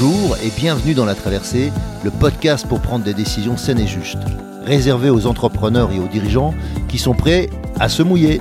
Bonjour 0.00 0.38
et 0.42 0.48
bienvenue 0.56 0.94
dans 0.94 1.04
La 1.04 1.14
Traversée, 1.14 1.70
le 2.04 2.10
podcast 2.10 2.66
pour 2.66 2.80
prendre 2.80 3.04
des 3.04 3.12
décisions 3.12 3.58
saines 3.58 3.80
et 3.80 3.86
justes, 3.86 4.16
réservé 4.64 5.10
aux 5.10 5.26
entrepreneurs 5.26 5.92
et 5.92 5.98
aux 5.98 6.08
dirigeants 6.08 6.54
qui 6.88 6.96
sont 6.96 7.12
prêts 7.12 7.50
à 7.78 7.90
se 7.90 8.02
mouiller. 8.02 8.40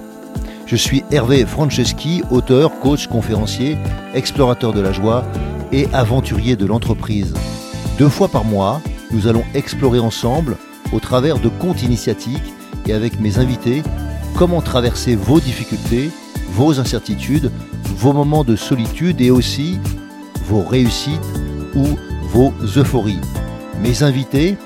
Je 0.68 0.78
suis 0.78 1.04
Hervé 1.12 1.46
Franceschi, 1.46 2.24
auteur, 2.32 2.80
coach, 2.80 3.08
conférencier, 3.08 3.78
explorateur 4.14 4.72
de 4.72 4.80
la 4.80 4.94
joie 4.94 5.26
et 5.74 5.90
aventurier 5.92 6.56
de 6.56 6.66
l'entreprise. 6.66 7.34
Deux 7.98 8.10
fois 8.10 8.30
par 8.30 8.46
mois, 8.46 8.82
nous 9.12 9.28
allons 9.28 9.44
explorer 9.54 10.00
ensemble, 10.00 10.56
au 10.94 11.02
travers 11.02 11.40
de 11.40 11.50
contes 11.50 11.84
initiatiques 11.84 12.54
et 12.88 12.94
avec 12.94 13.20
mes 13.20 13.38
invités, 13.38 13.84
comment 14.38 14.62
traverser 14.62 15.18
vos 15.18 15.42
difficultés, 15.42 16.10
vos 16.52 16.80
incertitudes, 16.80 17.52
vos 17.84 18.14
moments 18.14 18.46
de 18.46 18.56
solitude 18.56 19.20
et 19.20 19.32
aussi 19.32 19.78
vos 20.46 20.64
réussites 20.64 21.49
vos 22.32 22.54
euphories. 22.78 23.22
Mes 23.82 24.04
invités, 24.04 24.58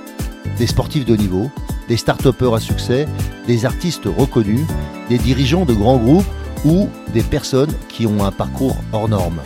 des 0.58 0.67
sportifs 0.67 1.05
de 1.05 1.16
niveau, 1.16 1.49
des 1.88 1.98
start 1.98 2.26
à 2.26 2.59
succès, 2.59 3.08
des 3.48 3.66
artistes 3.66 4.05
reconnus, 4.05 4.66
des 5.09 5.17
dirigeants 5.17 5.66
de 5.66 5.73
grands 5.73 5.98
groupes 5.98 6.26
ou 6.66 6.89
des 7.13 7.23
personnes 7.23 7.73
qui 7.89 8.08
ont 8.08 8.23
un 8.23 8.31
parcours 8.31 8.77
hors 8.91 9.09
norme. 9.09 9.41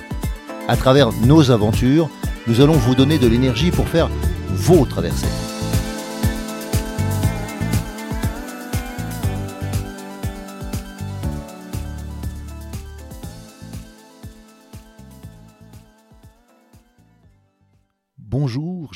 À 0.67 0.77
travers 0.77 1.12
nos 1.26 1.52
aventures, 1.52 2.09
nous 2.48 2.62
allons 2.62 2.73
vous 2.73 2.95
donner 2.95 3.17
de 3.17 3.27
l'énergie 3.27 3.71
pour 3.71 3.88
faire 3.88 4.09
vos 4.49 4.85
traversées. 4.85 5.46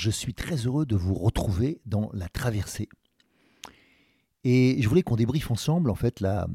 Je 0.01 0.09
suis 0.09 0.33
très 0.33 0.55
heureux 0.55 0.87
de 0.87 0.95
vous 0.95 1.13
retrouver 1.13 1.79
dans 1.85 2.09
la 2.13 2.27
traversée. 2.27 2.89
Et 4.43 4.81
je 4.81 4.89
voulais 4.89 5.03
qu'on 5.03 5.15
débriefe 5.15 5.51
ensemble 5.51 5.91
en 5.91 5.95
fait 5.95 6.21
la, 6.21 6.47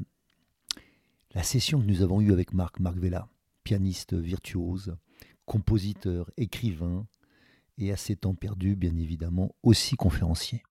session 1.43 1.79
que 1.79 1.85
nous 1.85 2.01
avons 2.01 2.19
eue 2.19 2.33
avec 2.33 2.53
Marc, 2.53 2.81
Marc 2.81 2.97
Vella, 2.97 3.29
pianiste 3.63 4.15
virtuose, 4.15 4.97
compositeur, 5.45 6.29
écrivain 6.35 7.07
et 7.77 7.93
à 7.93 7.95
ses 7.95 8.17
temps 8.17 8.35
perdus 8.35 8.75
bien 8.75 8.97
évidemment 8.97 9.55
aussi 9.63 9.95
conférencier. 9.95 10.61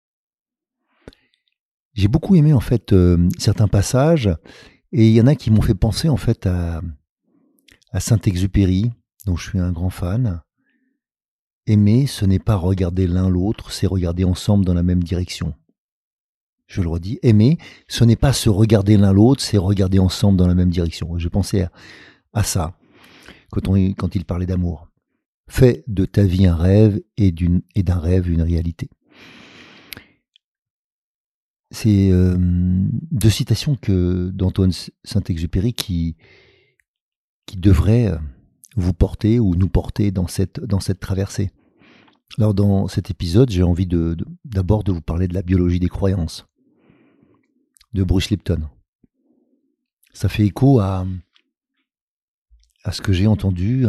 J'ai 1.95 2.09
beaucoup 2.09 2.37
aimé 2.37 2.53
en 2.53 2.61
fait 2.61 2.93
euh, 2.93 3.27
certains 3.39 3.69
passages 3.69 4.29
et 4.93 5.09
il 5.09 5.15
y 5.15 5.21
en 5.23 5.27
a 5.27 5.35
qui 5.35 5.51
m'ont 5.51 5.63
fait 5.63 5.75
penser 5.75 6.11
en 6.11 6.19
fait 6.19 6.45
à, 6.45 6.83
à 7.91 8.01
Saint-Exupéry 8.01 8.91
dont 9.25 9.37
je 9.37 9.49
suis 9.49 9.61
un 9.61 9.73
grand 9.73 9.89
fan 9.89 10.43
Aimer, 11.67 12.07
ce 12.07 12.25
n'est 12.25 12.39
pas 12.39 12.57
regarder 12.57 13.07
l'un 13.07 13.29
l'autre, 13.29 13.73
c'est 13.73 13.87
regarder 13.87 14.25
ensemble 14.25 14.65
dans 14.65 14.75
la 14.75 14.83
même 14.83 15.03
direction. 15.03 15.55
Je 16.67 16.83
le 16.83 16.89
redis, 16.89 17.19
aimer, 17.23 17.59
ce 17.89 18.05
n'est 18.05 18.17
pas 18.17 18.33
se 18.33 18.49
regarder 18.49 18.97
l'un 18.97 19.13
l'autre, 19.13 19.43
c'est 19.43 19.59
regarder 19.59 19.99
ensemble 19.99 20.37
dans 20.37 20.49
la 20.49 20.55
même 20.55 20.71
direction. 20.71 21.17
Je 21.19 21.29
pensais 21.29 21.69
à, 22.33 22.43
ça 22.43 22.77
quand, 23.51 23.75
il 23.77 24.25
parlait 24.25 24.47
d'amour. 24.47 24.89
Fais 25.49 25.85
de 25.87 26.05
ta 26.05 26.25
vie 26.25 26.47
un 26.47 26.57
rêve 26.57 27.01
et 27.17 27.33
d'un 27.33 27.99
rêve 27.99 28.29
une 28.29 28.43
réalité. 28.43 28.91
C'est 31.71 32.11
euh, 32.11 32.37
deux 32.39 33.31
citations 33.31 33.77
d'Antoine 33.89 34.73
Saint-Exupéry 35.05 35.73
qui, 35.73 36.17
qui 37.45 37.57
devraient 37.57 38.09
euh, 38.09 38.19
vous 38.77 38.93
porter 38.93 39.41
ou 39.41 39.55
nous 39.57 39.69
porter 39.69 40.11
dans 40.11 40.29
cette, 40.29 40.61
dans 40.61 40.81
cette 40.81 41.01
traversée. 41.01 41.51
Alors 42.39 42.55
dans 42.55 42.89
cet 42.89 43.11
épisode, 43.11 43.51
j'ai 43.51 43.63
envie 43.63 43.87
de, 43.87 44.17
d'abord 44.45 44.85
de, 44.85 44.93
vous 44.93 45.01
parler 45.01 45.29
de 45.29 45.35
la 45.35 45.43
biologie 45.43 45.81
des 45.81 45.89
croyances 45.89 46.47
de 47.95 48.05
Bruce 48.05 48.31
Lipton. 48.31 48.69
Ça 50.13 50.29
fait 50.29 50.45
écho 50.45 50.81
à, 50.81 51.07
ce 52.91 53.01
que 53.01 53.13
j'ai 53.13 53.27
entendu. 53.27 53.87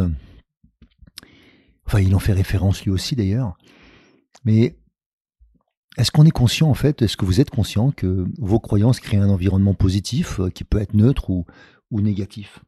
Enfin, 1.86 2.00
il 2.00 2.14
en 2.14 2.18
fait 2.18 2.32
référence 2.32 2.84
lui 2.84 2.90
aussi 2.90 3.16
d'ailleurs. 3.16 3.56
Mais 4.44 4.78
est-ce 5.96 6.10
qu'on 6.10 6.24
est 6.24 6.30
conscient 6.30 6.70
en 6.70 6.74
fait, 6.74 7.02
est-ce 7.02 7.16
que 7.16 7.24
vous 7.24 7.40
êtes 7.40 7.50
conscient 7.50 7.90
que 7.90 8.26
vos 8.38 8.60
croyances 8.60 9.00
créent 9.00 9.18
un 9.18 9.28
environnement 9.28 9.74
positif 9.74 10.38
euh, 10.38 10.48
qui 10.48 10.64
peut 10.64 10.80
être 10.80 10.94
neutre 10.94 11.28
ou, 11.28 11.44
ou 11.90 12.00
négatif? 12.00 12.60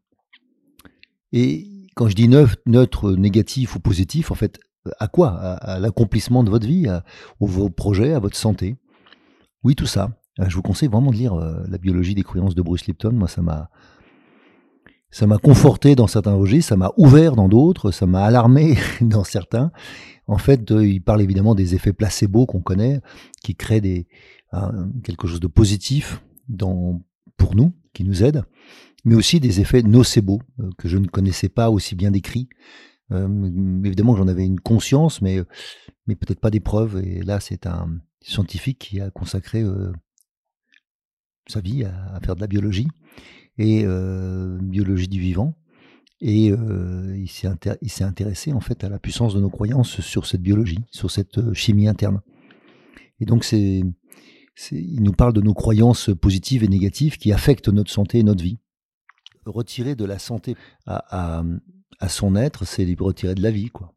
Et 1.33 1.70
quand 1.95 2.09
je 2.09 2.15
dis 2.15 2.29
neutre, 2.29 3.13
négatif 3.13 3.77
ou 3.77 3.81
positif, 3.81 4.31
en 4.31 4.35
fait, 4.35 4.59
à 4.99 5.09
quoi? 5.09 5.31
À, 5.31 5.79
l'accomplissement 5.79 6.45
de 6.45 6.51
votre 6.51 6.67
vie, 6.67 6.89
à, 6.89 7.05
vos 7.41 7.71
projets, 7.71 8.15
à 8.15 8.19
votre 8.19 8.37
santé? 8.37 8.77
Oui, 9.63 9.75
tout 9.75 9.87
ça. 9.87 10.11
Euh, 10.41 10.47
je 10.49 10.57
vous 10.57 10.63
conseille 10.63 10.89
vraiment 10.89 11.11
de 11.11 11.17
lire 11.17 11.35
euh, 11.35 11.63
La 11.69 11.79
biologie 11.79 12.15
des 12.15 12.23
croyances 12.23 12.55
de 12.55 12.63
Bruce 12.63 12.87
Lipton. 12.87 13.13
Moi, 13.13 13.29
ça 13.29 13.43
m'a 13.43 13.71
ça 15.13 15.27
m'a 15.27 15.39
conforté 15.39 15.97
dans 15.97 16.07
certains 16.07 16.35
registres, 16.35 16.69
ça 16.69 16.77
m'a 16.77 16.93
ouvert 16.97 17.35
dans 17.35 17.49
d'autres, 17.49 17.91
ça 17.91 18.07
m'a 18.07 18.23
alarmé 18.23 18.79
dans 19.01 19.25
certains. 19.25 19.73
En 20.29 20.39
fait, 20.39 20.71
euh, 20.71 20.87
il 20.87 21.03
parle 21.03 21.21
évidemment 21.21 21.57
des 21.57 21.75
effets 21.75 21.93
placebo 21.93 22.47
qu'on 22.47 22.61
connaît, 22.61 23.01
qui 23.43 23.57
créent 23.57 24.07
quelque 25.03 25.27
chose 25.27 25.41
de 25.41 25.49
positif 25.49 26.23
pour 27.37 27.57
nous, 27.57 27.73
qui 27.93 28.05
nous 28.05 28.23
aide, 28.23 28.45
mais 29.05 29.15
aussi 29.15 29.41
des 29.41 29.61
effets 29.61 29.83
nocebo 29.83 30.41
que 30.79 30.89
je 30.89 30.99
ne 30.99 31.07
connaissais 31.07 31.49
pas 31.49 31.71
aussi 31.71 31.95
bien 31.95 32.11
décrits. 32.11 32.49
Euh, 33.13 33.83
évidemment, 33.85 34.17
j'en 34.17 34.29
avais 34.29 34.45
une 34.45 34.61
conscience, 34.61 35.21
mais, 35.23 35.41
mais 36.07 36.15
peut-être 36.17 36.41
pas 36.41 36.51
des 36.51 36.61
preuves. 36.61 37.03
Et 37.05 37.23
là, 37.23 37.41
c'est 37.41 37.67
un 37.67 38.01
scientifique 38.21 38.79
qui 38.79 39.01
a 39.01 39.11
consacré 39.11 39.63
euh, 39.63 39.93
sa 41.47 41.61
vie 41.61 41.85
à, 41.85 42.21
faire 42.23 42.37
de 42.37 42.41
la 42.41 42.47
biologie 42.47 42.89
et 43.59 43.83
euh, 43.85 44.59
biologie 44.61 45.09
du 45.09 45.21
vivant. 45.21 45.57
Et 46.23 46.49
il 46.49 47.29
s'est 47.31 48.05
intéressé 48.05 48.53
en 48.53 48.61
fait 48.61 48.85
à 48.85 48.91
la 48.91 48.99
puissance 48.99 49.33
de 49.35 49.41
nos 49.41 49.49
croyances 49.49 50.03
sur 50.03 50.27
cette 50.27 50.43
biologie, 50.43 50.81
sur 50.91 51.11
cette 51.11 51.55
chimie 51.55 51.89
interne. 51.89 52.21
Et 53.21 53.25
donc, 53.25 53.43
c'est, 53.43 53.83
il 54.71 55.03
nous 55.03 55.13
parle 55.13 55.33
de 55.33 55.41
nos 55.41 55.55
croyances 55.55 56.11
positives 56.21 56.63
et 56.63 56.69
négatives 56.69 57.17
qui 57.17 57.33
affectent 57.33 57.71
notre 57.71 57.91
santé 57.91 58.19
et 58.19 58.23
notre 58.23 58.45
vie. 58.45 58.59
Retirer 59.47 59.95
de 59.95 60.05
la 60.05 60.19
santé 60.19 60.57
à, 60.87 61.43
à 61.99 62.09
son 62.09 62.37
être, 62.37 62.65
c'est 62.65 62.87
retirer 62.99 63.35
de 63.35 63.43
la 63.43 63.51
vie, 63.51 63.71
quoi. 63.71 63.95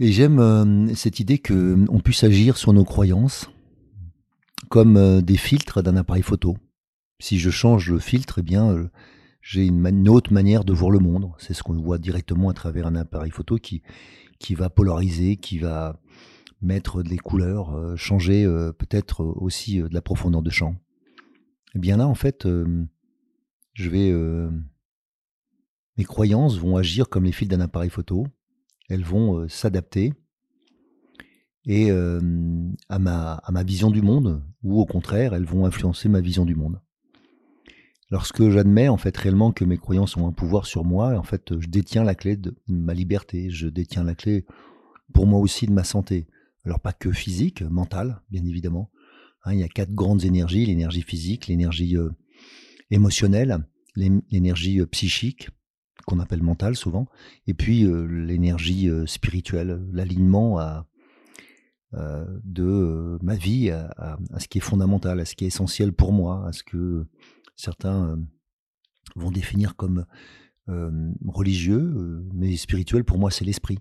Et 0.00 0.10
j'aime 0.10 0.40
euh, 0.40 0.92
cette 0.96 1.20
idée 1.20 1.38
que 1.38 1.78
on 1.88 2.00
puisse 2.00 2.24
agir 2.24 2.56
sur 2.56 2.72
nos 2.72 2.84
croyances 2.84 3.48
comme 4.68 4.96
euh, 4.96 5.20
des 5.20 5.36
filtres 5.36 5.84
d'un 5.84 5.96
appareil 5.96 6.22
photo. 6.22 6.56
Si 7.20 7.38
je 7.38 7.50
change 7.50 7.90
le 7.92 8.00
filtre, 8.00 8.40
eh 8.40 8.42
bien, 8.42 8.68
euh, 8.70 8.90
j'ai 9.40 9.64
une, 9.66 10.08
autre 10.08 10.32
manière 10.32 10.64
de 10.64 10.72
voir 10.72 10.90
le 10.90 10.98
monde. 10.98 11.30
C'est 11.38 11.54
ce 11.54 11.62
qu'on 11.62 11.80
voit 11.80 11.98
directement 11.98 12.48
à 12.48 12.54
travers 12.54 12.88
un 12.88 12.96
appareil 12.96 13.30
photo 13.30 13.56
qui, 13.56 13.82
qui 14.40 14.56
va 14.56 14.68
polariser, 14.68 15.36
qui 15.36 15.58
va 15.58 16.00
mettre 16.60 17.02
des 17.02 17.18
couleurs, 17.18 17.94
changer 17.96 18.46
peut-être 18.78 19.22
aussi 19.22 19.78
de 19.78 19.92
la 19.92 20.00
profondeur 20.00 20.40
de 20.40 20.48
champ. 20.48 20.70
Et 20.72 21.76
eh 21.76 21.78
bien 21.78 21.98
là, 21.98 22.08
en 22.08 22.14
fait, 22.14 22.48
je 23.74 23.90
vais 23.90 24.12
mes 25.96 26.04
croyances 26.04 26.58
vont 26.58 26.76
agir 26.76 27.08
comme 27.08 27.24
les 27.24 27.32
fils 27.32 27.48
d'un 27.48 27.60
appareil 27.60 27.90
photo. 27.90 28.26
Elles 28.88 29.04
vont 29.04 29.38
euh, 29.38 29.48
s'adapter 29.48 30.12
et 31.66 31.90
à, 31.90 32.98
ma, 32.98 33.32
à 33.32 33.50
ma 33.50 33.62
vision 33.62 33.90
du 33.90 34.02
monde, 34.02 34.42
ou 34.62 34.82
au 34.82 34.84
contraire, 34.84 35.32
elles 35.32 35.46
vont 35.46 35.64
influencer 35.64 36.10
ma 36.10 36.20
vision 36.20 36.44
du 36.44 36.54
monde. 36.54 36.78
Lorsque 38.10 38.50
j'admets 38.50 38.88
en 38.88 38.98
fait 38.98 39.16
réellement 39.16 39.50
que 39.50 39.64
mes 39.64 39.78
croyances 39.78 40.14
ont 40.18 40.28
un 40.28 40.32
pouvoir 40.32 40.66
sur 40.66 40.84
moi, 40.84 41.16
en 41.16 41.22
fait, 41.22 41.58
je 41.58 41.66
détiens 41.66 42.04
la 42.04 42.14
clé 42.14 42.36
de 42.36 42.54
ma 42.68 42.92
liberté, 42.92 43.48
je 43.48 43.66
détiens 43.66 44.04
la 44.04 44.14
clé 44.14 44.44
pour 45.14 45.26
moi 45.26 45.40
aussi 45.40 45.66
de 45.66 45.72
ma 45.72 45.84
santé. 45.84 46.26
Alors 46.66 46.80
pas 46.80 46.92
que 46.92 47.10
physique, 47.12 47.62
mentale, 47.62 48.20
bien 48.30 48.44
évidemment. 48.44 48.90
Hein, 49.44 49.54
il 49.54 49.60
y 49.60 49.64
a 49.64 49.68
quatre 49.68 49.94
grandes 49.94 50.24
énergies 50.24 50.66
l'énergie 50.66 51.00
physique, 51.00 51.46
l'énergie 51.46 51.96
euh, 51.96 52.10
émotionnelle, 52.90 53.66
l'énergie 53.96 54.84
psychique 54.86 55.50
qu'on 56.06 56.20
appelle 56.20 56.42
mental 56.42 56.76
souvent, 56.76 57.06
et 57.46 57.54
puis 57.54 57.86
l'énergie 58.08 58.90
spirituelle, 59.06 59.86
l'alignement 59.92 60.60
euh, 61.94 62.24
de 62.42 63.18
ma 63.22 63.36
vie 63.36 63.70
à, 63.70 64.18
ce 64.38 64.48
qui 64.48 64.58
est 64.58 64.60
fondamental, 64.60 65.20
à 65.20 65.24
ce 65.24 65.34
qui 65.34 65.44
est 65.44 65.48
essentiel 65.48 65.92
pour 65.92 66.12
moi, 66.12 66.46
à 66.46 66.52
ce 66.52 66.64
que 66.64 67.06
certains 67.56 68.18
vont 69.14 69.30
définir 69.30 69.76
comme 69.76 70.04
religieux, 71.26 72.24
mais 72.32 72.56
spirituel 72.56 73.04
pour 73.04 73.18
moi 73.18 73.30
c'est 73.30 73.44
l'esprit. 73.44 73.78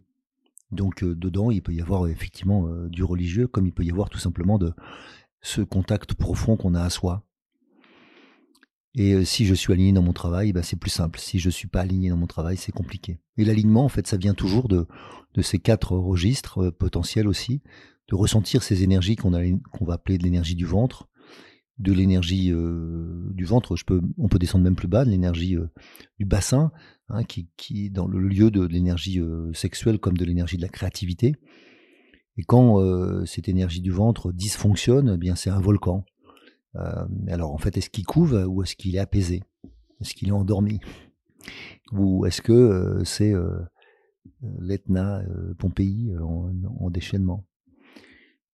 Donc 0.71 1.04
dedans 1.04 1.50
il 1.50 1.63
peut 1.63 1.74
y 1.74 1.81
avoir 1.81 2.07
effectivement 2.07 2.68
du 2.88 3.04
religieux, 3.04 3.48
comme 3.48 3.65
il 3.65 3.74
peut 3.74 3.83
y 3.83 3.92
avoir 3.92 4.10
tout 4.10 4.19
simplement 4.19 4.60
de 4.60 4.74
ce 5.42 5.62
contact 5.62 6.13
profond 6.13 6.56
qu'on 6.56 6.75
a 6.75 6.81
à 6.81 6.89
soi. 6.89 7.25
Et 8.95 9.25
si 9.25 9.45
je 9.45 9.55
suis 9.55 9.73
aligné 9.73 9.91
dans 9.91 10.03
mon 10.03 10.13
travail, 10.13 10.53
ben 10.53 10.61
c'est 10.61 10.75
plus 10.75 10.91
simple. 10.91 11.19
Si 11.19 11.39
je 11.39 11.49
suis 11.49 11.67
pas 11.67 11.81
aligné 11.81 12.09
dans 12.09 12.17
mon 12.17 12.27
travail, 12.27 12.57
c'est 12.57 12.71
compliqué. 12.71 13.19
Et 13.37 13.45
l'alignement, 13.45 13.85
en 13.85 13.89
fait, 13.89 14.05
ça 14.05 14.17
vient 14.17 14.35
toujours 14.35 14.67
de, 14.67 14.85
ces 15.41 15.57
quatre 15.57 15.95
registres 15.95 16.69
potentiels 16.69 17.27
aussi, 17.27 17.61
de 18.09 18.15
ressentir 18.15 18.61
ces 18.61 18.83
énergies 18.83 19.15
qu'on 19.15 19.31
va 19.31 19.93
appeler 19.93 20.19
de 20.19 20.23
l'énergie 20.23 20.55
du 20.55 20.65
ventre, 20.65 21.07
de 21.79 21.91
l'énergie 21.91 22.51
du 22.51 23.45
ventre, 23.45 23.75
on 24.19 24.27
peut 24.27 24.39
descendre 24.39 24.63
même 24.63 24.75
plus 24.75 24.87
bas, 24.87 25.05
de 25.05 25.09
l'énergie 25.09 25.57
du 26.19 26.25
bassin, 26.25 26.71
hein, 27.09 27.23
qui, 27.23 27.49
qui, 27.57 27.85
est 27.85 27.89
dans 27.89 28.07
le 28.07 28.19
lieu 28.19 28.51
de, 28.51 28.63
l'énergie 28.63 29.19
sexuelle 29.53 29.97
comme 29.97 30.17
de 30.17 30.25
l'énergie 30.25 30.57
de 30.57 30.61
la 30.61 30.69
créativité. 30.69 31.35
Et 32.37 32.43
quand 32.43 32.79
cette 33.25 33.49
énergie 33.49 33.81
du 33.81 33.91
ventre 33.91 34.31
dysfonctionne, 34.31 35.13
eh 35.15 35.17
bien 35.17 35.35
c'est 35.35 35.49
un 35.49 35.59
volcan. 35.59 36.05
Alors 37.27 37.53
en 37.53 37.57
fait, 37.57 37.77
est-ce 37.77 37.89
qu'il 37.89 38.05
couve 38.05 38.33
ou 38.47 38.63
est-ce 38.63 38.75
qu'il 38.75 38.95
est 38.95 38.99
apaisé? 38.99 39.43
Est-ce 40.01 40.13
qu'il 40.13 40.29
est 40.29 40.33
endormi? 40.33 40.79
Ou 41.91 42.25
est-ce 42.25 42.41
que 42.41 43.01
c'est 43.05 43.33
l'Etna, 44.59 45.23
Pompéi 45.59 46.15
en, 46.17 46.51
en, 46.79 46.89
déchaînement? 46.89 47.45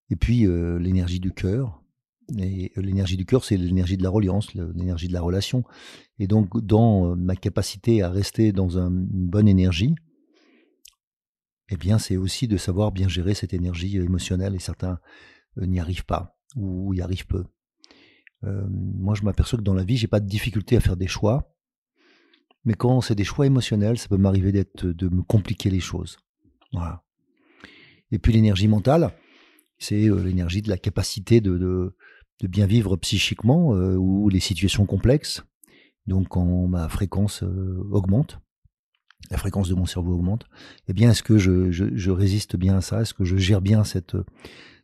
Et 0.09 0.15
puis 0.15 0.45
l'énergie 0.47 1.19
du 1.19 1.31
cœur, 1.31 1.79
et 2.37 2.71
l'énergie 2.75 3.17
du 3.17 3.25
cœur, 3.25 3.43
c'est 3.43 3.57
l'énergie 3.57 3.97
de 3.97 4.03
la 4.03 4.09
reliance, 4.09 4.53
l'énergie 4.53 5.07
de 5.07 5.13
la 5.13 5.21
relation. 5.21 5.63
Et 6.19 6.27
donc, 6.27 6.63
dans 6.63 7.15
ma 7.15 7.35
capacité 7.35 8.03
à 8.03 8.09
rester 8.09 8.51
dans 8.51 8.77
une 8.77 9.07
bonne 9.27 9.47
énergie, 9.47 9.95
eh 11.69 11.77
bien, 11.77 11.97
c'est 11.97 12.17
aussi 12.17 12.47
de 12.47 12.57
savoir 12.57 12.91
bien 12.91 13.07
gérer 13.07 13.33
cette 13.33 13.53
énergie 13.53 13.97
émotionnelle. 13.97 14.55
Et 14.55 14.59
certains 14.59 14.99
n'y 15.57 15.79
arrivent 15.79 16.05
pas 16.05 16.37
ou 16.55 16.93
y 16.93 17.01
arrivent 17.01 17.27
peu. 17.27 17.45
Moi, 18.43 19.15
je 19.15 19.23
m'aperçois 19.23 19.59
que 19.59 19.63
dans 19.63 19.73
la 19.73 19.83
vie, 19.83 19.97
j'ai 19.97 20.07
pas 20.07 20.19
de 20.19 20.27
difficulté 20.27 20.77
à 20.77 20.79
faire 20.79 20.97
des 20.97 21.07
choix. 21.07 21.53
Mais 22.65 22.73
quand 22.73 23.01
c'est 23.01 23.15
des 23.15 23.23
choix 23.23 23.45
émotionnels, 23.45 23.97
ça 23.97 24.07
peut 24.07 24.17
m'arriver 24.17 24.51
d'être, 24.51 24.85
de 24.85 25.09
me 25.09 25.21
compliquer 25.23 25.69
les 25.69 25.79
choses. 25.79 26.17
Voilà. 26.71 27.03
Et 28.11 28.19
puis 28.19 28.33
l'énergie 28.33 28.67
mentale, 28.67 29.13
c'est 29.77 30.09
l'énergie 30.09 30.61
de 30.61 30.69
la 30.69 30.77
capacité 30.77 31.41
de, 31.41 31.57
de 31.57 32.47
bien 32.47 32.65
vivre 32.65 32.95
psychiquement 32.97 33.75
euh, 33.75 33.95
ou 33.95 34.29
les 34.29 34.39
situations 34.39 34.85
complexes. 34.85 35.43
Donc 36.07 36.29
quand 36.29 36.67
ma 36.67 36.89
fréquence 36.89 37.43
euh, 37.43 37.83
augmente, 37.91 38.39
la 39.29 39.37
fréquence 39.37 39.69
de 39.69 39.75
mon 39.75 39.85
cerveau 39.85 40.13
augmente, 40.13 40.45
eh 40.87 40.93
bien 40.93 41.11
est-ce 41.11 41.23
que 41.23 41.37
je, 41.37 41.71
je, 41.71 42.11
résiste 42.11 42.55
bien 42.55 42.77
à 42.77 42.81
ça? 42.81 43.01
Est-ce 43.01 43.13
que 43.13 43.25
je 43.25 43.37
gère 43.37 43.61
bien 43.61 43.83
cette, 43.83 44.15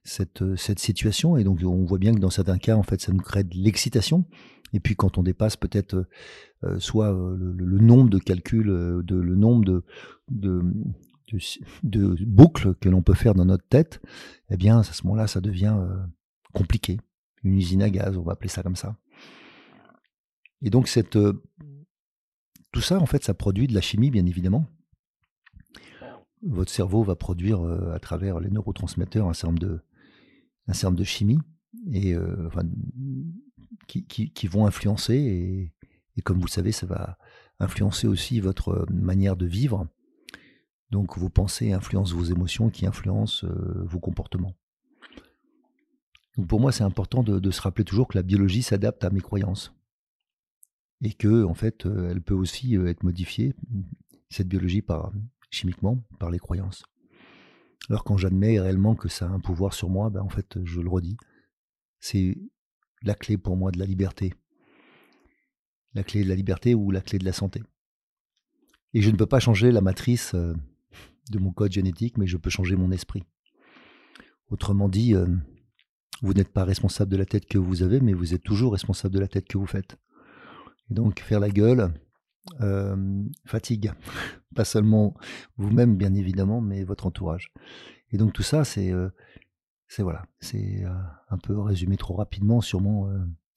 cette, 0.05 0.55
cette 0.55 0.79
situation 0.79 1.35
Et 1.35 1.43
donc 1.43 1.59
on 1.63 1.83
voit 1.83 1.97
bien 1.97 2.13
que 2.13 2.19
dans 2.19 2.29
certains 2.29 2.57
cas, 2.57 2.75
en 2.75 2.83
fait, 2.83 3.01
ça 3.01 3.11
nous 3.11 3.21
crée 3.21 3.43
de 3.43 3.55
l'excitation. 3.55 4.25
Et 4.71 4.79
puis 4.79 4.95
quand 4.95 5.17
on 5.17 5.23
dépasse 5.23 5.57
peut-être 5.57 6.07
euh, 6.63 6.79
soit 6.79 7.11
le, 7.11 7.79
nombre 7.79 8.09
de 8.09 8.19
calculs, 8.19 8.67
de, 8.67 9.15
le 9.15 9.35
nombre 9.35 9.65
de, 9.65 9.83
de, 11.83 12.25
boucles 12.25 12.75
que 12.75 12.89
l'on 12.89 13.01
peut 13.01 13.13
faire 13.13 13.35
dans 13.35 13.45
notre 13.45 13.67
tête, 13.67 14.01
eh 14.49 14.57
bien 14.57 14.79
à 14.79 14.83
ce 14.83 15.05
moment-là, 15.05 15.27
ça 15.27 15.41
devient 15.41 15.77
compliqué 16.53 16.97
une 17.45 17.55
usine 17.55 17.83
à 17.83 17.89
gaz, 17.89 18.17
on 18.17 18.23
va 18.23 18.33
appeler 18.33 18.49
ça 18.49 18.63
comme 18.63 18.75
ça. 18.75 18.97
Et 20.61 20.69
donc 20.69 20.87
cette, 20.87 21.15
euh, 21.15 21.43
tout 22.71 22.81
ça, 22.81 22.99
en 22.99 23.05
fait, 23.05 23.23
ça 23.23 23.33
produit 23.33 23.67
de 23.67 23.73
la 23.73 23.81
chimie, 23.81 24.09
bien 24.09 24.25
évidemment. 24.25 24.65
Votre 26.41 26.71
cerveau 26.71 27.03
va 27.03 27.15
produire 27.15 27.63
euh, 27.63 27.93
à 27.93 27.99
travers 27.99 28.39
les 28.39 28.49
neurotransmetteurs 28.49 29.27
un 29.27 29.33
certain 29.33 29.53
nombre 29.53 29.59
de, 29.59 29.79
un 30.67 30.73
certain 30.73 30.95
de 30.95 31.03
chimie 31.03 31.39
et, 31.91 32.13
euh, 32.15 32.49
qui, 33.87 34.47
vont 34.47 34.65
influencer, 34.65 35.15
et, 36.17 36.21
comme 36.21 36.37
vous 36.37 36.45
le 36.45 36.51
savez, 36.51 36.71
ça 36.71 36.85
va 36.85 37.17
influencer 37.59 38.07
aussi 38.07 38.39
votre 38.39 38.85
manière 38.91 39.35
de 39.35 39.45
vivre. 39.45 39.87
Donc 40.91 41.17
vos 41.17 41.29
pensées 41.29 41.73
influencent 41.73 42.15
vos 42.15 42.23
émotions 42.23 42.69
qui 42.69 42.85
influencent 42.85 43.45
vos 43.47 43.99
comportements. 43.99 44.55
Donc 46.37 46.47
pour 46.47 46.59
moi, 46.59 46.71
c'est 46.71 46.83
important 46.83 47.23
de, 47.23 47.51
se 47.51 47.61
rappeler 47.61 47.85
toujours 47.85 48.07
que 48.07 48.17
la 48.17 48.23
biologie 48.23 48.61
s'adapte 48.61 49.03
à 49.03 49.09
mes 49.09 49.21
croyances. 49.21 49.73
Et 51.03 51.13
que, 51.13 51.43
en 51.43 51.53
fait, 51.53 51.85
euh, 51.85 52.09
elle 52.09 52.21
peut 52.21 52.33
aussi 52.33 52.77
euh, 52.77 52.87
être 52.87 53.03
modifiée, 53.03 53.53
cette 54.29 54.47
biologie, 54.47 54.81
par, 54.81 55.11
chimiquement, 55.51 56.01
par 56.19 56.31
les 56.31 56.39
croyances. 56.39 56.83
Alors 57.89 58.03
quand 58.03 58.17
j'admets 58.17 58.59
réellement 58.59 58.95
que 58.95 59.09
ça 59.09 59.27
a 59.27 59.29
un 59.29 59.39
pouvoir 59.39 59.73
sur 59.73 59.89
moi, 59.89 60.09
ben 60.09 60.21
en 60.21 60.29
fait, 60.29 60.63
je 60.63 60.81
le 60.81 60.89
redis, 60.89 61.17
c'est 61.99 62.37
la 63.03 63.13
clé 63.13 63.37
pour 63.37 63.57
moi 63.57 63.71
de 63.71 63.79
la 63.79 63.85
liberté. 63.85 64.33
La 65.93 66.03
clé 66.03 66.23
de 66.23 66.29
la 66.29 66.35
liberté 66.35 66.73
ou 66.73 66.91
la 66.91 67.01
clé 67.01 67.19
de 67.19 67.25
la 67.25 67.33
santé. 67.33 67.61
Et 68.93 69.01
je 69.01 69.09
ne 69.11 69.15
peux 69.15 69.25
pas 69.25 69.39
changer 69.39 69.71
la 69.71 69.81
matrice 69.81 70.33
euh, 70.33 70.53
de 71.31 71.39
mon 71.39 71.51
code 71.51 71.71
génétique, 71.71 72.17
mais 72.17 72.27
je 72.27 72.37
peux 72.37 72.49
changer 72.49 72.75
mon 72.75 72.91
esprit. 72.91 73.23
Autrement 74.49 74.89
dit, 74.89 75.15
vous 76.21 76.33
n'êtes 76.33 76.53
pas 76.53 76.63
responsable 76.63 77.11
de 77.11 77.17
la 77.17 77.25
tête 77.25 77.45
que 77.45 77.57
vous 77.57 77.83
avez, 77.83 77.99
mais 77.99 78.13
vous 78.13 78.33
êtes 78.33 78.43
toujours 78.43 78.73
responsable 78.73 79.13
de 79.15 79.19
la 79.19 79.27
tête 79.27 79.47
que 79.47 79.57
vous 79.57 79.65
faites. 79.65 79.97
Et 80.89 80.93
donc 80.93 81.19
faire 81.19 81.39
la 81.39 81.49
gueule 81.49 81.93
euh, 82.61 83.23
fatigue, 83.45 83.91
pas 84.55 84.65
seulement 84.65 85.15
vous-même 85.57 85.97
bien 85.97 86.13
évidemment, 86.13 86.61
mais 86.61 86.83
votre 86.83 87.07
entourage. 87.07 87.51
Et 88.11 88.17
donc 88.17 88.33
tout 88.33 88.43
ça, 88.43 88.63
c'est 88.63 88.91
euh, 88.91 89.09
c'est 89.87 90.03
voilà, 90.03 90.25
c'est 90.39 90.83
euh, 90.83 90.93
un 91.29 91.37
peu 91.37 91.59
résumé 91.59 91.97
trop 91.97 92.15
rapidement 92.15 92.61
sûrement 92.61 93.09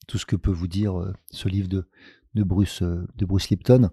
tout 0.07 0.17
ce 0.17 0.25
que 0.25 0.35
peut 0.35 0.51
vous 0.51 0.67
dire 0.67 1.13
ce 1.31 1.47
livre 1.47 1.67
de, 1.67 1.87
de 2.33 2.43
Bruce 2.43 2.81
de 2.81 3.25
Bruce 3.25 3.49
Lipton. 3.49 3.89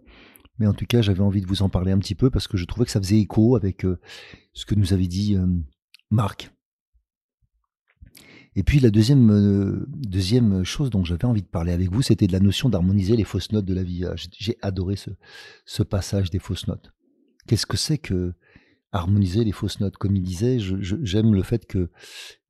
Mais 0.59 0.67
en 0.67 0.73
tout 0.73 0.87
cas, 0.87 1.03
j'avais 1.03 1.21
envie 1.21 1.43
de 1.43 1.47
vous 1.47 1.63
en 1.63 1.69
parler 1.69 1.93
un 1.93 1.99
petit 1.99 2.15
peu 2.15 2.31
parce 2.31 2.49
que 2.49 2.57
je 2.57 2.65
trouvais 2.65 2.87
que 2.87 2.91
ça 2.91 3.01
faisait 3.01 3.19
écho 3.19 3.57
avec 3.57 3.87
ce 4.55 4.65
que 4.65 4.75
nous 4.75 4.95
avait 4.95 5.07
dit 5.07 5.37
Marc 6.11 6.56
et 8.59 8.63
puis 8.63 8.81
la 8.81 8.91
deuxième, 8.91 9.31
euh, 9.31 9.87
deuxième 9.89 10.65
chose 10.65 10.89
dont 10.89 11.05
j'avais 11.05 11.27
envie 11.27 11.43
de 11.43 11.47
parler 11.47 11.73
avec 11.73 11.91
vous, 11.91 12.01
c'était 12.01 12.27
de 12.27 12.33
la 12.33 12.41
notion 12.41 12.71
d'harmoniser 12.71 13.15
les 13.15 13.25
fausses 13.25 13.53
notes 13.53 13.67
de 13.67 13.75
la 13.75 13.83
vie. 13.83 14.07
Ah, 14.07 14.15
j'ai 14.17 14.57
adoré 14.63 14.97
ce, 14.97 15.11
ce, 15.67 15.83
passage 15.83 16.31
des 16.31 16.39
fausses 16.39 16.67
notes. 16.67 16.91
Qu'est-ce 17.47 17.67
que 17.67 17.77
c'est 17.77 17.99
que 17.99 18.33
harmoniser 18.93 19.45
les 19.45 19.53
fausses 19.53 19.79
notes? 19.81 19.99
Comme 19.99 20.17
il 20.17 20.23
disait, 20.23 20.59
j'aime 20.59 21.35
le 21.35 21.43
fait 21.43 21.67
que 21.67 21.91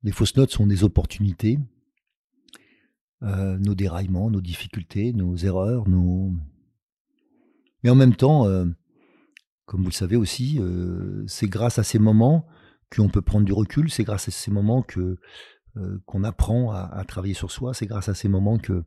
les 0.03 0.13
fausses 0.13 0.37
notes 0.37 0.51
sont 0.51 0.65
des 0.65 0.85
opportunités, 0.85 1.59
euh, 3.23 3.57
nos 3.57 3.75
déraillements, 3.75 4.31
nos 4.31 4.41
difficultés, 4.41 5.11
nos 5.11 5.35
erreurs, 5.35 5.89
nos... 5.89 6.31
Mais 7.83 7.89
en 7.89 7.95
même 7.95 8.15
temps, 8.15 8.47
euh, 8.47 8.65
comme 9.65 9.81
vous 9.81 9.89
le 9.89 9.93
savez 9.93 10.15
aussi, 10.15 10.61
c'est 11.27 11.49
grâce 11.49 11.79
à 11.79 11.83
ces 11.83 11.99
moments 11.99 12.47
qu'on 12.95 13.09
peut 13.09 13.21
prendre 13.21 13.45
du 13.45 13.51
recul, 13.51 13.91
c'est 13.91 14.05
grâce 14.05 14.29
à 14.29 14.31
ces 14.31 14.51
moments 14.51 14.81
que 14.81 15.17
euh, 15.77 16.01
qu'on 16.05 16.23
apprend 16.23 16.71
à, 16.71 17.03
travailler 17.07 17.33
sur 17.33 17.51
soi. 17.51 17.73
C'est 17.73 17.85
grâce 17.85 18.09
à 18.09 18.13
ces 18.13 18.27
moments 18.27 18.57
que 18.57 18.83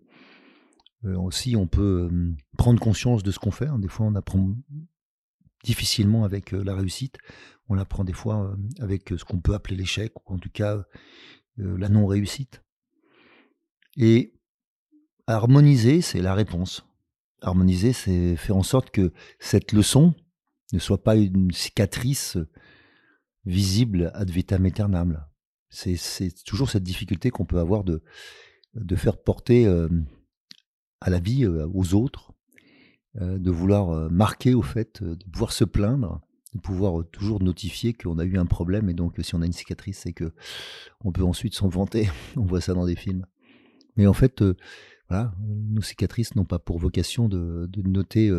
euh, 1.04 1.16
aussi 1.16 1.56
on 1.56 1.66
peut 1.66 2.08
euh, 2.10 2.34
prendre 2.58 2.80
conscience 2.80 3.22
de 3.22 3.30
ce 3.30 3.38
qu'on 3.38 3.50
fait. 3.50 3.68
Des 3.78 3.88
fois, 3.88 4.06
on 4.06 4.14
apprend 4.14 4.54
difficilement 5.62 6.24
avec 6.24 6.52
la 6.52 6.74
réussite. 6.74 7.18
On 7.68 7.78
apprend 7.78 8.04
des 8.04 8.12
fois 8.12 8.56
avec 8.80 9.10
ce 9.10 9.24
qu'on 9.24 9.40
peut 9.40 9.54
appeler 9.54 9.76
l'échec, 9.76 10.12
ou 10.26 10.34
en 10.34 10.38
tout 10.38 10.50
cas 10.50 10.82
la 11.56 11.88
non-réussite. 11.88 12.64
Et 13.96 14.34
harmoniser, 15.26 16.00
c'est 16.00 16.22
la 16.22 16.34
réponse. 16.34 16.84
Harmoniser, 17.42 17.92
c'est 17.92 18.36
faire 18.36 18.56
en 18.56 18.62
sorte 18.62 18.90
que 18.90 19.12
cette 19.38 19.72
leçon 19.72 20.14
ne 20.72 20.78
soit 20.78 21.02
pas 21.04 21.16
une 21.16 21.52
cicatrice 21.52 22.38
visible 23.44 24.10
ad 24.14 24.30
vitam 24.30 24.64
aeternam. 24.64 25.29
C'est 25.70 26.44
toujours 26.44 26.68
cette 26.68 26.82
difficulté 26.82 27.30
qu'on 27.30 27.44
peut 27.44 27.60
avoir 27.60 27.84
de, 27.84 28.02
de 28.74 28.96
faire 28.96 29.16
porter 29.16 29.66
à 31.00 31.10
la 31.10 31.18
vie, 31.20 31.46
aux 31.46 31.94
autres, 31.94 32.32
de 33.14 33.50
vouloir 33.50 34.10
marquer 34.10 34.54
au 34.54 34.62
fait, 34.62 35.02
de 35.02 35.24
pouvoir 35.30 35.52
se 35.52 35.64
plaindre, 35.64 36.20
de 36.54 36.60
pouvoir 36.60 37.04
toujours 37.12 37.40
notifier 37.42 37.92
qu'on 37.92 38.18
a 38.18 38.24
eu 38.24 38.36
un 38.36 38.46
problème 38.46 38.90
et 38.90 38.94
donc 38.94 39.14
si 39.22 39.34
on 39.34 39.42
a 39.42 39.46
une 39.46 39.52
cicatrice, 39.52 40.00
c'est 40.00 40.12
que 40.12 40.32
on 41.04 41.12
peut 41.12 41.22
ensuite 41.22 41.54
s'en 41.54 41.68
vanter. 41.68 42.08
on 42.36 42.44
voit 42.44 42.60
ça 42.60 42.74
dans 42.74 42.86
des 42.86 42.96
films. 42.96 43.26
Mais 43.96 44.06
en 44.06 44.12
fait, 44.12 44.42
voilà, 45.08 45.32
nos 45.46 45.82
cicatrices 45.82 46.34
n'ont 46.34 46.44
pas 46.44 46.58
pour 46.58 46.78
vocation 46.78 47.28
de, 47.28 47.66
de 47.68 47.82
noter 47.88 48.30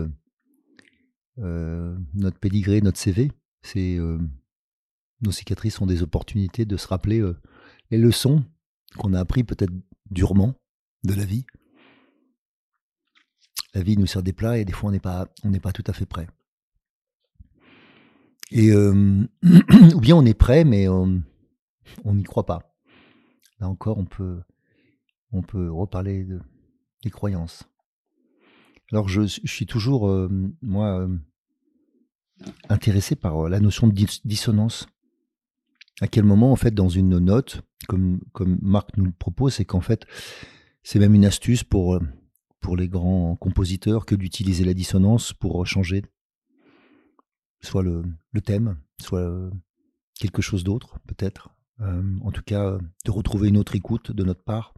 notre 1.37 2.39
pédigré, 2.39 2.81
notre 2.81 2.97
CV. 2.97 3.31
C'est 3.63 3.97
nos 5.21 5.31
cicatrices 5.31 5.75
sont 5.75 5.85
des 5.85 6.03
opportunités 6.03 6.65
de 6.65 6.77
se 6.77 6.87
rappeler 6.87 7.19
euh, 7.19 7.39
les 7.89 7.97
leçons 7.97 8.43
qu'on 8.97 9.13
a 9.13 9.19
appris 9.19 9.43
peut-être 9.43 9.73
durement 10.09 10.55
de 11.03 11.13
la 11.13 11.25
vie. 11.25 11.45
La 13.73 13.83
vie 13.83 13.97
nous 13.97 14.07
sert 14.07 14.23
des 14.23 14.33
plats 14.33 14.57
et 14.57 14.65
des 14.65 14.73
fois 14.73 14.89
on 14.89 14.91
n'est 14.91 14.99
pas, 15.59 15.71
tout 15.73 15.83
à 15.87 15.93
fait 15.93 16.05
prêt. 16.05 16.27
Euh, 18.53 19.25
ou 19.95 19.99
bien 20.01 20.15
on 20.15 20.25
est 20.25 20.33
prêt 20.33 20.65
mais 20.65 20.87
on 20.89 21.23
n'y 22.05 22.23
croit 22.23 22.45
pas. 22.45 22.75
Là 23.59 23.69
encore 23.69 23.97
on 23.97 24.05
peut, 24.05 24.41
reparler 25.69 26.25
de, 26.25 26.41
des 27.03 27.09
croyances. 27.11 27.63
Alors 28.91 29.07
je, 29.07 29.21
suis 29.21 29.65
toujours, 29.65 30.09
euh, 30.09 30.29
moi, 30.61 30.99
euh, 30.99 31.17
intéressé 32.67 33.15
par 33.15 33.47
la 33.47 33.59
notion 33.59 33.87
de 33.87 33.93
dissonance. 34.25 34.87
À 36.01 36.07
quel 36.07 36.23
moment, 36.23 36.51
en 36.51 36.55
fait, 36.55 36.73
dans 36.73 36.89
une 36.89 37.19
note, 37.19 37.61
comme, 37.87 38.19
comme 38.33 38.57
Marc 38.61 38.97
nous 38.97 39.05
le 39.05 39.11
propose, 39.11 39.53
c'est 39.53 39.65
qu'en 39.65 39.81
fait, 39.81 40.05
c'est 40.83 40.99
même 40.99 41.15
une 41.15 41.25
astuce 41.25 41.63
pour, 41.63 41.99
pour 42.59 42.75
les 42.75 42.89
grands 42.89 43.35
compositeurs 43.35 44.05
que 44.05 44.15
d'utiliser 44.15 44.65
la 44.65 44.73
dissonance 44.73 45.33
pour 45.33 45.65
changer 45.65 46.03
soit 47.63 47.83
le, 47.83 48.03
le 48.31 48.41
thème, 48.41 48.77
soit 48.99 49.49
quelque 50.19 50.41
chose 50.41 50.63
d'autre, 50.63 50.97
peut-être. 51.07 51.49
en 51.79 52.31
tout 52.31 52.41
cas, 52.43 52.77
de 53.05 53.11
retrouver 53.11 53.49
une 53.49 53.57
autre 53.57 53.75
écoute 53.75 54.11
de 54.11 54.23
notre 54.23 54.43
part. 54.43 54.73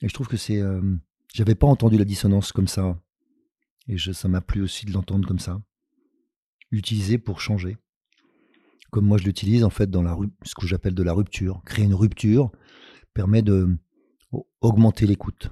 Et 0.00 0.08
je 0.08 0.14
trouve 0.14 0.28
que 0.28 0.36
c'est 0.36 0.62
j'avais 1.34 1.56
pas 1.56 1.66
entendu 1.66 1.98
la 1.98 2.04
dissonance 2.04 2.52
comme 2.52 2.68
ça. 2.68 2.96
Et 3.88 3.98
ça 3.98 4.28
m'a 4.28 4.40
plu 4.40 4.62
aussi 4.62 4.86
de 4.86 4.92
l'entendre 4.92 5.26
comme 5.26 5.40
ça. 5.40 5.60
L'utiliser 6.70 7.18
pour 7.18 7.40
changer. 7.40 7.76
Comme 8.90 9.06
moi 9.06 9.18
je 9.18 9.24
l'utilise 9.24 9.64
en 9.64 9.70
fait 9.70 9.90
dans 9.90 10.02
la, 10.02 10.16
ce 10.44 10.54
que 10.54 10.66
j'appelle 10.66 10.94
de 10.94 11.02
la 11.02 11.12
rupture. 11.12 11.62
Créer 11.64 11.84
une 11.84 11.94
rupture 11.94 12.52
permet 13.12 13.42
de 13.42 13.76
augmenter 14.60 15.06
l'écoute. 15.06 15.50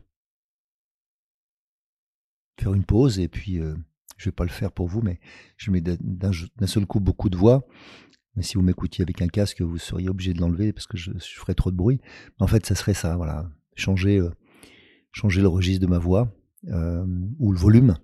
Faire 2.61 2.75
une 2.75 2.85
pause 2.85 3.19
et 3.19 3.29
puis 3.29 3.57
je 3.57 3.62
euh, 3.62 3.76
je 4.19 4.29
vais 4.29 4.33
pas 4.33 4.45
le 4.45 4.50
faire 4.50 4.71
pour 4.71 4.87
vous, 4.87 5.00
mais 5.02 5.19
je 5.57 5.73
mets 5.73 5.81
d'un 5.81 6.67
seul 6.67 6.87
coup 6.87 7.00
beaucoup 7.00 7.29
de 7.29 7.37
voix. 7.37 7.67
Mais 8.37 8.43
si 8.43 8.55
vous 8.55 8.62
m'écoutiez 8.62 9.02
avec 9.02 9.21
un 9.21 9.26
casque, 9.26 9.61
vous 9.61 9.79
seriez 9.79 10.09
obligé 10.09 10.33
de 10.33 10.41
l'enlever 10.41 10.73
parce 10.73 10.87
que 10.87 10.97
je, 10.97 11.11
ferais 11.19 11.55
trop 11.55 11.73
de 11.73 11.76
bruit. 11.76 12.00
en 12.38 12.47
fait, 12.47 12.64
ça 12.64 12.76
serait 12.76 12.95
ça, 12.95 13.17
voilà. 13.17 13.50
Changer 13.75 14.19
euh, 14.19 14.31
changer 15.12 15.43
le 15.43 15.49
registre 15.49 15.83
de 15.83 15.87
ma 15.87 15.99
voix 15.99 16.33
euh, 16.69 17.05
ou 17.38 17.52
le 17.52 17.59
volume, 17.59 17.97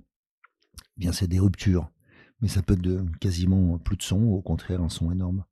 eh 0.97 1.01
bien 1.01 1.13
c'est 1.13 1.29
des 1.29 1.39
ruptures. 1.39 1.91
Mais 2.41 2.49
ça 2.49 2.63
peut 2.63 2.75
être 2.75 2.83
de 2.83 3.05
quasiment 3.21 3.79
plus 3.79 3.97
de 3.97 4.03
son, 4.03 4.23
au 4.25 4.43
contraire 4.43 4.81
un 4.81 4.89
son 4.89 5.11
énorme. 5.11 5.45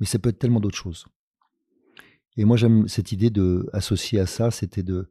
Mais 0.00 0.06
ça 0.06 0.18
peut 0.18 0.30
être 0.30 0.38
tellement 0.38 0.60
d'autres 0.60 0.76
choses. 0.76 1.06
Et 2.36 2.44
moi 2.44 2.56
j'aime 2.56 2.88
cette 2.88 3.12
idée 3.12 3.30
de 3.30 3.68
associer 3.72 4.20
à 4.20 4.26
ça, 4.26 4.50
c'était 4.50 4.82
de, 4.82 5.10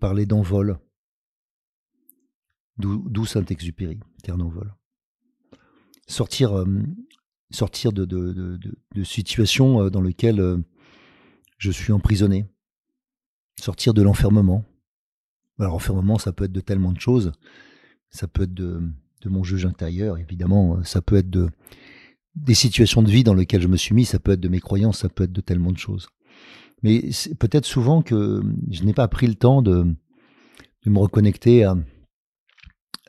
parler 0.00 0.26
d'envol, 0.26 0.78
d'où 2.78 3.26
Saint-Exupéry, 3.26 4.00
terre 4.22 4.38
d'envol. 4.38 4.74
Sortir, 6.08 6.56
euh, 6.56 6.66
sortir 7.50 7.92
de, 7.92 8.04
de, 8.04 8.32
de, 8.32 8.58
de, 8.94 9.04
situations 9.04 9.82
euh, 9.82 9.90
dans 9.90 10.00
lesquelles 10.00 10.62
je 11.58 11.70
suis 11.70 11.92
emprisonné. 11.92 12.46
Sortir 13.60 13.94
de 13.94 14.02
l'enfermement. 14.02 14.64
Alors, 15.58 15.74
enfermement, 15.74 16.18
ça 16.18 16.32
peut 16.32 16.44
être 16.44 16.52
de 16.52 16.60
tellement 16.60 16.92
de 16.92 17.00
choses. 17.00 17.32
Ça 18.10 18.28
peut 18.28 18.44
être 18.44 18.54
de, 18.54 18.80
mon 19.24 19.42
juge 19.42 19.66
intérieur, 19.66 20.18
évidemment. 20.18 20.82
Ça 20.84 21.02
peut 21.02 21.16
être 21.16 21.30
de 21.30 21.48
des 22.36 22.54
situations 22.54 23.02
de 23.02 23.10
vie 23.10 23.24
dans 23.24 23.34
lesquelles 23.34 23.62
je 23.62 23.68
me 23.68 23.76
suis 23.76 23.94
mis. 23.94 24.04
Ça 24.04 24.18
peut 24.18 24.32
être 24.32 24.40
de 24.40 24.48
mes 24.48 24.60
croyances. 24.60 24.98
Ça 24.98 25.08
peut 25.08 25.24
être 25.24 25.32
de 25.32 25.40
tellement 25.40 25.72
de 25.72 25.78
choses. 25.78 26.08
Mais 26.82 27.10
peut-être 27.38 27.64
souvent 27.64 28.02
que 28.02 28.42
je 28.70 28.84
n'ai 28.84 28.92
pas 28.92 29.08
pris 29.08 29.26
le 29.26 29.34
temps 29.34 29.62
de, 29.62 29.94
me 30.84 30.98
reconnecter 30.98 31.64
à, 31.64 31.76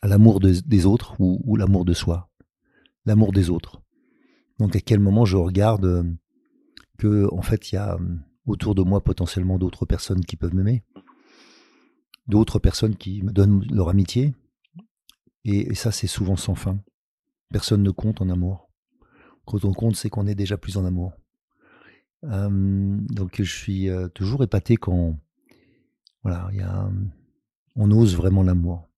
l'amour 0.02 0.40
des 0.40 0.86
autres 0.86 1.20
ou, 1.20 1.42
ou 1.44 1.56
l'amour 1.56 1.86
de 1.86 1.94
soi. 1.94 2.30
L'amour 3.06 3.32
des 3.32 3.50
autres. 3.50 3.82
Donc, 4.60 4.76
à 4.76 4.80
quel 4.80 5.00
moment 5.00 5.26
je 5.26 5.38
regarde 5.38 6.18
que, 6.98 7.28
en 7.32 7.42
fait, 7.42 7.72
il 7.72 7.76
y 7.76 7.78
a 7.78 7.98
autour 8.46 8.76
de 8.76 8.82
moi 8.82 9.04
potentiellement 9.04 9.60
d'autres 9.60 9.86
personnes 9.86 10.26
qui 10.26 10.36
peuvent 10.36 10.56
m'aimer, 10.56 10.84
d'autres 12.28 12.60
personnes 12.60 12.96
qui 12.96 13.22
me 13.22 13.32
donnent 13.32 13.66
leur 13.70 13.90
amitié. 13.90 14.34
Et, 15.46 15.74
ça, 15.76 15.92
c'est 15.92 16.08
souvent 16.08 16.36
sans 16.36 16.56
fin. 16.56 16.80
Personne 17.50 17.84
ne 17.84 17.92
compte 17.92 18.22
en 18.22 18.30
amour. 18.30 18.70
Quand 19.46 19.64
on 19.64 19.74
compte, 19.74 19.96
c'est 19.96 20.10
qu'on 20.10 20.28
est 20.28 20.36
déjà 20.36 20.58
plus 20.58 20.78
en 20.78 20.86
amour. 20.86 21.14
donc 22.24 23.42
je 23.42 23.56
suis 23.58 23.90
euh, 23.90 24.10
toujours 24.10 24.44
épaté 24.44 24.76
quand 24.76 25.18
voilà, 26.24 26.50
y 26.52 26.62
a, 26.62 26.90
on 27.76 27.92
ose 27.92 28.16
vraiment 28.16 28.44
l'amour. 28.44 28.90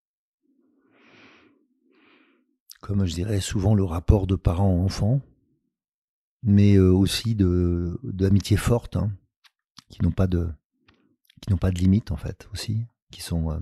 Comme 2.82 3.06
je 3.06 3.14
dirais 3.14 3.42
souvent 3.42 3.76
le 3.76 3.84
rapport 3.84 4.26
de 4.26 4.36
parents-enfants, 4.36 5.22
mais 6.42 6.76
euh, 6.76 6.92
aussi 6.92 7.36
de 7.36 8.00
d'amitié 8.04 8.58
forte. 8.58 8.96
Hein 8.96 9.12
qui 9.90 10.04
n'ont 10.04 10.12
pas 10.12 10.28
de 10.28 10.50
qui 11.42 11.52
n'ont 11.52 11.58
pas 11.58 11.72
de 11.72 11.80
limite 11.80 12.12
en 12.12 12.18
fait 12.18 12.48
aussi, 12.54 12.86
qui 13.12 13.22
sont 13.22 13.52
euh, 13.52 13.60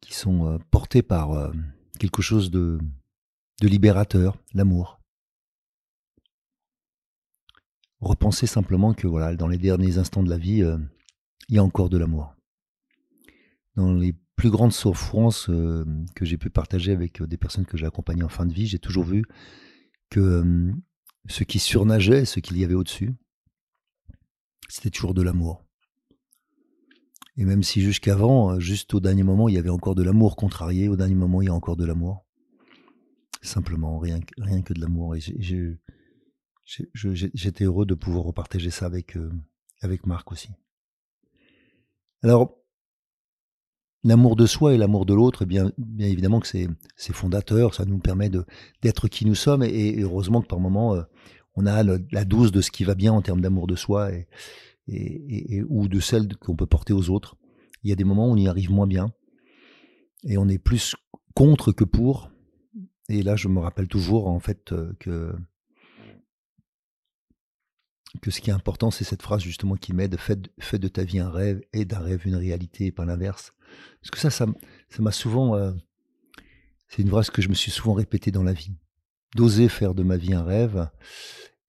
qui 0.00 0.14
sont 0.14 0.46
euh, 0.46 0.58
portés 0.70 1.02
par 1.02 1.32
euh, 1.32 1.52
quelque 1.98 2.22
chose 2.22 2.50
de 2.50 2.78
libérateur, 3.62 4.36
l'amour. 4.54 5.00
Repenser 8.00 8.46
simplement 8.46 8.94
que 8.94 9.06
voilà, 9.06 9.36
dans 9.36 9.48
les 9.48 9.58
derniers 9.58 9.98
instants 9.98 10.22
de 10.22 10.30
la 10.30 10.38
vie, 10.38 10.64
il 11.50 11.54
y 11.54 11.58
a 11.58 11.62
encore 11.62 11.90
de 11.90 11.98
l'amour. 11.98 12.34
Dans 13.76 13.92
les 13.92 14.14
plus 14.36 14.48
grandes 14.48 14.72
souffrances 14.72 15.48
que 15.48 16.24
j'ai 16.24 16.38
pu 16.38 16.48
partager 16.48 16.92
avec 16.92 17.22
des 17.22 17.36
personnes 17.36 17.66
que 17.66 17.76
j'ai 17.76 17.84
accompagnées 17.84 18.22
en 18.22 18.30
fin 18.30 18.46
de 18.46 18.54
vie, 18.54 18.66
j'ai 18.66 18.78
toujours 18.78 19.04
vu 19.04 19.26
que 20.08 20.72
ce 21.28 21.44
qui 21.44 21.58
surnageait, 21.58 22.24
ce 22.24 22.40
qu'il 22.40 22.56
y 22.56 22.64
avait 22.64 22.72
au-dessus, 22.72 23.12
c'était 24.68 24.90
toujours 24.90 25.14
de 25.14 25.22
l'amour. 25.22 25.64
Et 27.40 27.44
même 27.46 27.62
si 27.62 27.80
jusqu'avant, 27.80 28.50
euh, 28.50 28.60
juste 28.60 28.92
au 28.92 29.00
dernier 29.00 29.22
moment, 29.22 29.48
il 29.48 29.54
y 29.54 29.58
avait 29.58 29.70
encore 29.70 29.94
de 29.94 30.02
l'amour 30.02 30.36
contrarié, 30.36 30.88
au 30.88 30.96
dernier 30.96 31.14
moment, 31.14 31.40
il 31.40 31.46
y 31.46 31.48
a 31.48 31.54
encore 31.54 31.76
de 31.76 31.86
l'amour. 31.86 32.26
Simplement, 33.40 33.98
rien, 33.98 34.20
rien 34.36 34.60
que 34.60 34.74
de 34.74 34.80
l'amour. 34.82 35.16
Et 35.16 35.20
j'étais 36.62 37.64
heureux 37.64 37.86
de 37.86 37.94
pouvoir 37.94 38.24
repartager 38.24 38.68
ça 38.68 38.84
avec, 38.84 39.16
euh, 39.16 39.32
avec 39.80 40.06
Marc 40.06 40.30
aussi. 40.30 40.50
Alors, 42.22 42.58
l'amour 44.04 44.36
de 44.36 44.44
soi 44.44 44.74
et 44.74 44.76
l'amour 44.76 45.06
de 45.06 45.14
l'autre, 45.14 45.46
bien, 45.46 45.72
bien 45.78 46.08
évidemment 46.08 46.40
que 46.40 46.46
c'est 46.46 46.68
fondateur, 47.14 47.72
ça 47.72 47.86
nous 47.86 48.00
permet 48.00 48.28
d'être 48.82 49.08
qui 49.08 49.24
nous 49.24 49.34
sommes, 49.34 49.62
et, 49.62 49.98
heureusement 49.98 50.42
que 50.42 50.46
par 50.46 50.60
moments, 50.60 50.94
euh, 50.94 51.04
on 51.54 51.64
a 51.64 51.82
la 51.82 52.24
dose 52.26 52.52
de 52.52 52.60
ce 52.60 52.70
qui 52.70 52.84
va 52.84 52.94
bien 52.94 53.14
en 53.14 53.22
termes 53.22 53.40
d'amour 53.40 53.66
de 53.66 53.76
soi 53.76 54.10
ou 55.68 55.88
de 55.88 56.00
celle 56.00 56.36
qu'on 56.36 56.56
peut 56.56 56.66
porter 56.66 56.92
aux 56.92 57.10
autres. 57.10 57.36
Il 57.82 57.90
y 57.90 57.92
a 57.92 57.96
des 57.96 58.04
moments 58.04 58.28
où 58.28 58.32
on 58.32 58.36
y 58.36 58.48
arrive 58.48 58.70
moins 58.70 58.86
bien 58.86 59.12
et 60.24 60.36
on 60.36 60.48
est 60.48 60.58
plus 60.58 60.96
contre 61.34 61.72
que 61.72 61.84
pour. 61.84 62.30
Et 63.08 63.22
là, 63.22 63.36
je 63.36 63.48
me 63.48 63.58
rappelle 63.60 63.88
toujours 63.88 64.28
en 64.28 64.40
fait 64.40 64.72
euh, 64.72 64.92
que 64.98 65.34
que 68.20 68.32
ce 68.32 68.40
qui 68.40 68.50
est 68.50 68.52
important, 68.52 68.90
c'est 68.90 69.04
cette 69.04 69.22
phrase 69.22 69.42
justement 69.42 69.76
qui 69.76 69.92
m'aide 69.92 70.16
fais, 70.18 70.78
de 70.78 70.88
ta 70.88 71.04
vie 71.04 71.20
un 71.20 71.30
rêve 71.30 71.62
et 71.72 71.84
d'un 71.84 72.00
rêve 72.00 72.26
une 72.26 72.34
réalité, 72.34 72.86
et 72.86 72.92
pas 72.92 73.04
l'inverse. 73.04 73.52
Parce 74.00 74.10
que 74.10 74.18
ça, 74.18 74.30
ça 74.30 74.46
m'a 74.98 75.12
souvent. 75.12 75.54
Euh, 75.54 75.72
c'est 76.88 77.02
une 77.02 77.08
phrase 77.08 77.30
que 77.30 77.40
je 77.40 77.48
me 77.48 77.54
suis 77.54 77.70
souvent 77.70 77.94
répétée 77.94 78.32
dans 78.32 78.42
la 78.42 78.52
vie. 78.52 78.74
D'oser 79.36 79.68
faire 79.68 79.94
de 79.94 80.02
ma 80.02 80.16
vie 80.16 80.34
un 80.34 80.42
rêve 80.42 80.90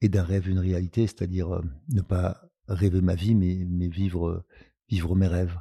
et 0.01 0.09
d'un 0.09 0.23
rêve 0.23 0.49
une 0.49 0.57
réalité, 0.57 1.05
c'est-à-dire 1.05 1.53
euh, 1.53 1.61
ne 1.89 2.01
pas 2.01 2.50
rêver 2.73 3.01
ma 3.01 3.15
vie, 3.15 3.35
mais, 3.35 3.65
mais 3.69 3.87
vivre, 3.87 4.45
vivre 4.89 5.15
mes 5.15 5.27
rêves. 5.27 5.57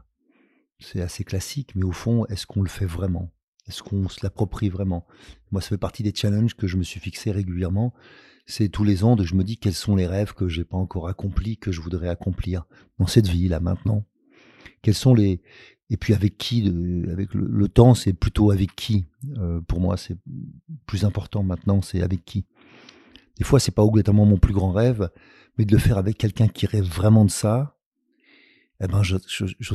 C'est 0.79 1.03
assez 1.03 1.25
classique, 1.25 1.75
mais 1.75 1.85
au 1.85 1.93
fond, 1.93 2.25
est-ce 2.27 2.47
qu'on 2.47 2.63
le 2.63 2.69
fait 2.69 2.87
vraiment? 2.87 3.31
Est-ce 3.69 3.83
qu'on 3.83 4.09
se 4.09 4.21
l'approprie 4.23 4.69
vraiment? 4.69 5.07
Moi, 5.53 5.61
ça 5.61 5.69
fait 5.69 5.79
partie 5.79 6.03
des 6.03 6.15
challenges 6.15 6.57
que 6.57 6.67
je 6.67 6.77
me 6.77 6.83
suis 6.83 7.01
fixé 7.01 7.31
régulièrement. 7.31 7.93
C'est 8.47 8.69
tous 8.69 8.85
les 8.85 9.05
ans 9.05 9.15
de 9.15 9.25
je 9.25 9.35
me 9.35 9.45
dis 9.45 9.59
quels 9.59 9.75
sont 9.75 9.95
les 9.95 10.07
rêves 10.07 10.33
que 10.33 10.49
j'ai 10.49 10.65
pas 10.65 10.77
encore 10.77 11.09
accomplis, 11.09 11.59
que 11.59 11.71
je 11.71 11.81
voudrais 11.81 12.09
accomplir 12.09 12.67
dans 12.99 13.07
cette 13.07 13.29
vie 13.29 13.49
là 13.49 13.61
maintenant. 13.61 14.05
Quels 14.83 14.95
sont 14.95 15.15
les 15.15 15.41
et 15.91 15.97
puis 15.97 16.15
avec 16.15 16.39
qui 16.39 16.67
Avec 17.11 17.35
le, 17.35 17.69
temps, 17.69 17.95
c'est 17.95 18.13
plutôt 18.13 18.53
avec 18.53 18.75
qui? 18.77 19.07
Euh, 19.39 19.61
pour 19.61 19.81
moi, 19.81 19.97
c'est 19.97 20.17
plus 20.87 21.05
important 21.05 21.43
maintenant, 21.43 21.83
c'est 21.83 22.01
avec 22.01 22.25
qui? 22.25 22.47
Des 23.37 23.45
fois, 23.45 23.59
c'est 23.59 23.75
pas 23.75 23.85
obligatoirement 23.85 24.25
mon 24.25 24.39
plus 24.39 24.55
grand 24.55 24.71
rêve, 24.71 25.11
mais 25.59 25.65
de 25.65 25.73
le 25.73 25.79
faire 25.79 25.99
avec 25.99 26.19
quelqu'un 26.19 26.49
qui 26.49 26.67
rêve 26.67 26.85
vraiment 26.85 27.25
de 27.25 27.31
ça, 27.31 27.77
eh 28.83 28.87
ben, 28.87 29.03
je, 29.03 29.17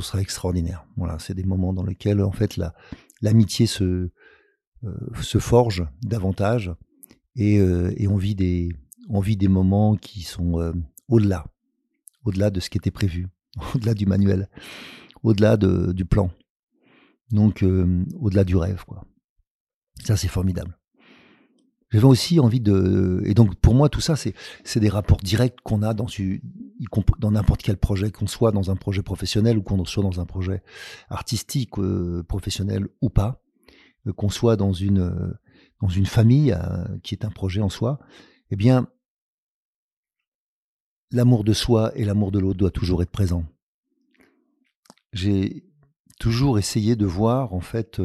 serais 0.01 0.22
extraordinaire. 0.22 0.86
Voilà, 0.98 1.20
c'est 1.20 1.36
des 1.36 1.44
moments 1.44 1.74
dans 1.74 1.84
lesquels, 1.84 2.22
en 2.22 2.32
fait, 2.32 2.58
la, 2.58 2.74
l'amitié 3.22 3.67
se, 3.67 4.10
euh, 4.84 4.98
se 5.22 5.38
forge 5.38 5.86
davantage 6.01 6.74
et, 7.36 7.60
euh, 7.60 7.94
et 7.98 8.08
on, 8.08 8.17
vit 8.17 8.36
des, 8.36 8.70
on 9.10 9.20
vit 9.20 9.38
des 9.38 9.48
moments 9.48 9.96
qui 9.96 10.22
sont 10.22 10.60
euh, 10.60 10.74
au-delà, 11.08 11.46
au-delà 12.24 12.50
de 12.50 12.60
ce 12.60 12.70
qui 12.70 12.77
était 12.77 12.91
prévu, 12.91 13.27
au-delà 13.75 13.94
du 13.94 14.05
manuel, 14.05 14.50
au-delà 15.24 15.55
de, 15.58 15.91
du 15.91 16.05
plan. 16.05 16.32
Donc, 17.32 17.65
au-delà 18.20 18.44
du 18.44 18.55
rêve. 18.55 18.84
Ça, 20.03 20.15
c'est 20.15 20.27
formidable. 20.27 20.77
J'avais 21.92 22.06
aussi 22.06 22.39
envie 22.39 22.60
de. 22.60 23.22
Et 23.25 23.34
donc, 23.34 23.56
pour 23.56 23.75
moi, 23.75 23.89
tout 23.89 24.01
ça, 24.01 24.15
c'est 24.15 24.80
des 24.80 24.89
rapports 24.89 25.20
directs 25.20 25.62
qu'on 25.63 25.84
a 25.84 25.94
dans, 25.94 26.08
dans 27.20 27.32
n'importe 27.32 27.62
quel 27.62 27.77
projet, 27.77 28.12
qu'on 28.12 28.27
soit 28.27 28.51
dans 28.51 28.72
un 28.72 28.75
projet 28.75 29.04
professionnel 29.04 29.58
ou 29.58 29.62
qu'on 29.62 29.86
soit 29.86 30.04
dans 30.04 30.20
un 30.20 30.25
projet 30.25 30.63
artistique, 31.10 31.77
euh, 31.77 32.24
professionnel 32.27 32.88
ou 33.01 33.10
pas, 33.10 33.42
euh, 34.08 34.13
qu'on 34.13 34.30
soit 34.30 34.56
dans 34.56 34.74
une, 34.74 35.00
euh, 35.00 35.34
dans 35.82 35.89
une 35.89 36.08
famille 36.08 36.58
qui 37.04 37.13
est 37.13 37.24
un 37.24 37.30
projet 37.30 37.62
en 37.62 37.70
soi. 37.70 38.00
Eh 38.50 38.56
bien, 38.56 38.88
l'amour 41.12 41.44
de 41.44 41.54
soi 41.54 41.92
et 41.96 42.04
l'amour 42.04 42.32
de 42.32 42.39
l'autre 42.39 42.58
doit 42.58 42.72
toujours 42.72 43.04
être 43.04 43.12
présent. 43.12 43.46
J'ai 45.13 45.70
toujours 46.20 46.58
essayé 46.58 46.96
de 46.96 47.06
voir, 47.06 47.54
en 47.54 47.62
fait, 47.62 48.01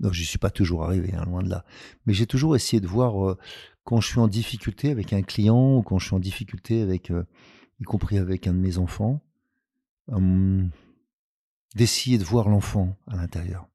non, 0.00 0.12
je 0.12 0.22
suis 0.22 0.38
pas 0.38 0.50
toujours 0.50 0.84
arrivé, 0.84 1.14
hein, 1.14 1.24
loin 1.26 1.42
de 1.42 1.50
là. 1.50 1.64
Mais 2.06 2.14
j'ai 2.14 2.26
toujours 2.26 2.56
essayé 2.56 2.80
de 2.80 2.86
voir 2.86 3.28
euh, 3.28 3.38
quand 3.84 4.00
je 4.00 4.08
suis 4.08 4.18
en 4.18 4.28
difficulté 4.28 4.90
avec 4.90 5.12
un 5.12 5.22
client 5.22 5.76
ou 5.76 5.82
quand 5.82 5.98
je 5.98 6.06
suis 6.06 6.16
en 6.16 6.20
difficulté 6.20 6.80
avec, 6.80 7.10
euh, 7.10 7.24
y 7.80 7.84
compris 7.84 8.16
avec 8.18 8.46
un 8.46 8.54
de 8.54 8.58
mes 8.58 8.78
enfants, 8.78 9.20
d'essayer 11.76 12.18
de 12.18 12.24
voir 12.24 12.48
l'enfant 12.48 12.96
à 13.06 13.16
l'intérieur. 13.16 13.68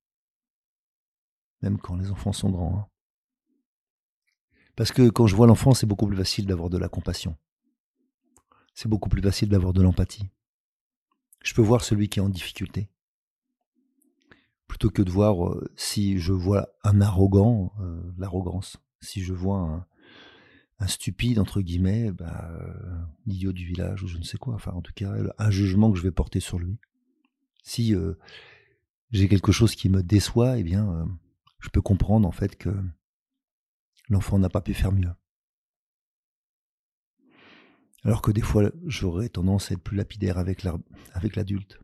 Même 1.62 1.78
quand 1.78 1.96
les 1.96 2.12
enfants 2.12 2.34
sont 2.34 2.50
grands. 2.50 2.78
Hein. 2.78 2.88
Parce 4.76 4.92
que 4.92 5.10
quand 5.10 5.28
je 5.28 5.36
vois 5.36 5.48
l'enfant, 5.48 5.74
c'est 5.74 5.86
beaucoup 5.86 6.08
plus 6.08 6.18
facile 6.18 6.46
d'avoir 6.46 6.70
de 6.70 6.78
la 6.78 6.90
compassion. 6.90 7.38
C'est 8.74 8.90
beaucoup 8.90 9.08
plus 9.08 9.22
facile 9.22 9.48
d'avoir 9.48 9.72
de 9.72 9.82
l'empathie. 9.82 10.28
Je 11.42 11.54
peux 11.54 11.62
voir 11.62 11.84
celui 11.84 12.10
qui 12.10 12.20
est 12.20 12.24
en 12.24 12.30
difficulté 12.30 12.90
plutôt 14.68 14.90
que 14.90 15.02
de 15.02 15.12
voir 15.12 15.48
euh, 15.48 15.70
si 15.76 16.20
je 16.20 16.34
vois 16.34 16.70
un 16.84 17.02
arrogant, 17.02 17.74
euh, 17.82 18.02
l'arrogance, 18.18 18.78
si 19.02 19.22
je 19.22 19.34
vois 19.34 19.86
un, 20.80 20.88
stupide, 20.88 21.40
entre 21.40 21.62
guillemets, 21.62 22.12
bah, 22.12 22.50
euh, 22.52 22.74
l'idiot 23.26 23.54
du 23.54 23.66
village 23.66 24.04
ou 24.04 24.08
je 24.08 24.18
ne 24.18 24.24
sais 24.24 24.38
quoi, 24.38 24.54
enfin 24.56 24.72
en 24.72 24.82
tout 24.82 24.92
cas 24.94 25.14
un 25.38 25.50
jugement 25.50 25.92
que 25.92 25.98
je 25.98 26.04
vais 26.04 26.12
porter 26.12 26.40
sur 26.40 26.60
lui. 26.60 26.78
Si 27.64 27.96
j'ai 29.12 29.28
quelque 29.28 29.52
chose 29.52 29.74
qui 29.74 29.90
me 29.90 30.04
déçoit, 30.04 30.60
eh 30.60 30.64
bien 30.64 31.08
je 31.60 31.70
peux 31.70 31.82
comprendre 31.82 32.28
en 32.28 32.32
fait 32.32 32.58
que 32.58 32.70
l'enfant 34.10 34.38
n'a 34.38 34.50
pas 34.50 34.62
pu 34.62 34.74
faire 34.74 34.92
mieux. 34.92 35.10
Alors 38.04 38.22
que 38.22 38.32
des 38.32 38.42
fois, 38.42 38.70
j'aurais 38.86 39.30
tendance 39.30 39.72
à 39.72 39.74
être 39.74 39.82
plus 39.82 39.98
lapidaire 39.98 40.38
avec 40.38 40.64
l'adulte. 41.36 41.80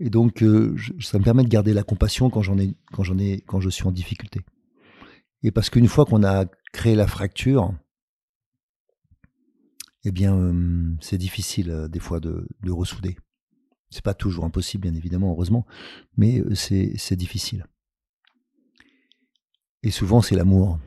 Et 0.00 0.08
donc, 0.08 0.42
euh, 0.42 0.74
ça 0.98 1.18
me 1.18 1.24
permet 1.24 1.44
de 1.44 1.48
garder 1.48 1.74
la 1.74 1.82
compassion 1.82 2.30
quand 2.30 2.40
j'en 2.40 2.58
ai, 2.58 2.74
quand 2.90 3.02
j'en 3.02 3.18
ai, 3.18 3.42
quand 3.42 3.60
je 3.60 3.68
suis 3.68 3.84
en 3.84 3.92
difficulté. 3.92 4.40
Et 5.42 5.50
parce 5.50 5.68
qu'une 5.68 5.88
fois 5.88 6.06
qu'on 6.06 6.24
a 6.24 6.46
créé 6.72 6.94
la 6.94 7.06
fracture, 7.06 7.74
eh 10.04 10.10
bien, 10.10 10.34
euh, 10.34 10.94
c'est 11.00 11.18
difficile 11.18 11.70
euh, 11.70 11.88
des 11.88 12.00
fois 12.00 12.18
de, 12.18 12.48
de 12.62 12.70
ressouder. 12.70 13.18
C'est 13.90 14.02
pas 14.02 14.14
toujours 14.14 14.46
impossible, 14.46 14.82
bien 14.82 14.94
évidemment, 14.94 15.32
heureusement, 15.32 15.66
mais 16.16 16.42
c'est, 16.54 17.16
difficile. 17.16 17.66
Et 19.82 19.90
souvent, 19.90 20.22
c'est 20.22 20.36
l'amour 20.36 20.78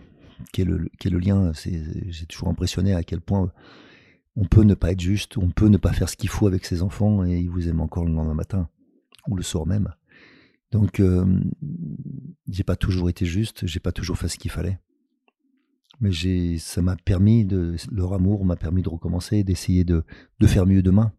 qui 0.53 0.61
est 0.61 0.65
le, 0.65 0.89
qui 0.99 1.09
est 1.09 1.11
le 1.11 1.19
lien. 1.19 1.51
j'ai 1.53 2.25
toujours 2.25 2.47
impressionné 2.47 2.93
à 2.95 3.03
quel 3.03 3.19
point 3.19 3.51
on 4.37 4.45
peut 4.45 4.63
ne 4.63 4.73
pas 4.73 4.93
être 4.93 5.01
juste, 5.01 5.37
on 5.37 5.49
peut 5.49 5.67
ne 5.67 5.77
pas 5.77 5.91
faire 5.91 6.07
ce 6.07 6.15
qu'il 6.15 6.29
faut 6.29 6.47
avec 6.47 6.65
ses 6.65 6.81
enfants 6.81 7.25
et 7.25 7.37
ils 7.37 7.49
vous 7.49 7.67
aiment 7.67 7.81
encore 7.81 8.05
le 8.05 8.13
lendemain 8.13 8.35
matin 8.35 8.69
ou 9.27 9.35
le 9.35 9.43
soir 9.43 9.65
même. 9.65 9.93
Donc, 10.71 10.99
euh, 10.99 11.25
j'ai 12.49 12.63
pas 12.63 12.75
toujours 12.75 13.09
été 13.09 13.25
juste, 13.25 13.67
j'ai 13.67 13.79
pas 13.79 13.91
toujours 13.91 14.17
fait 14.17 14.27
ce 14.27 14.39
qu'il 14.39 14.49
fallait. 14.49 14.79
Mais 16.01 16.11
j'ai, 16.11 16.57
ça 16.57 16.81
m'a 16.81 16.95
permis 16.95 17.45
de, 17.45 17.75
leur 17.91 18.13
amour 18.13 18.43
m'a 18.43 18.55
permis 18.55 18.81
de 18.81 18.89
recommencer, 18.89 19.43
d'essayer 19.43 19.83
de, 19.83 20.03
de, 20.39 20.47
faire 20.47 20.65
mieux 20.65 20.81
demain. 20.81 21.13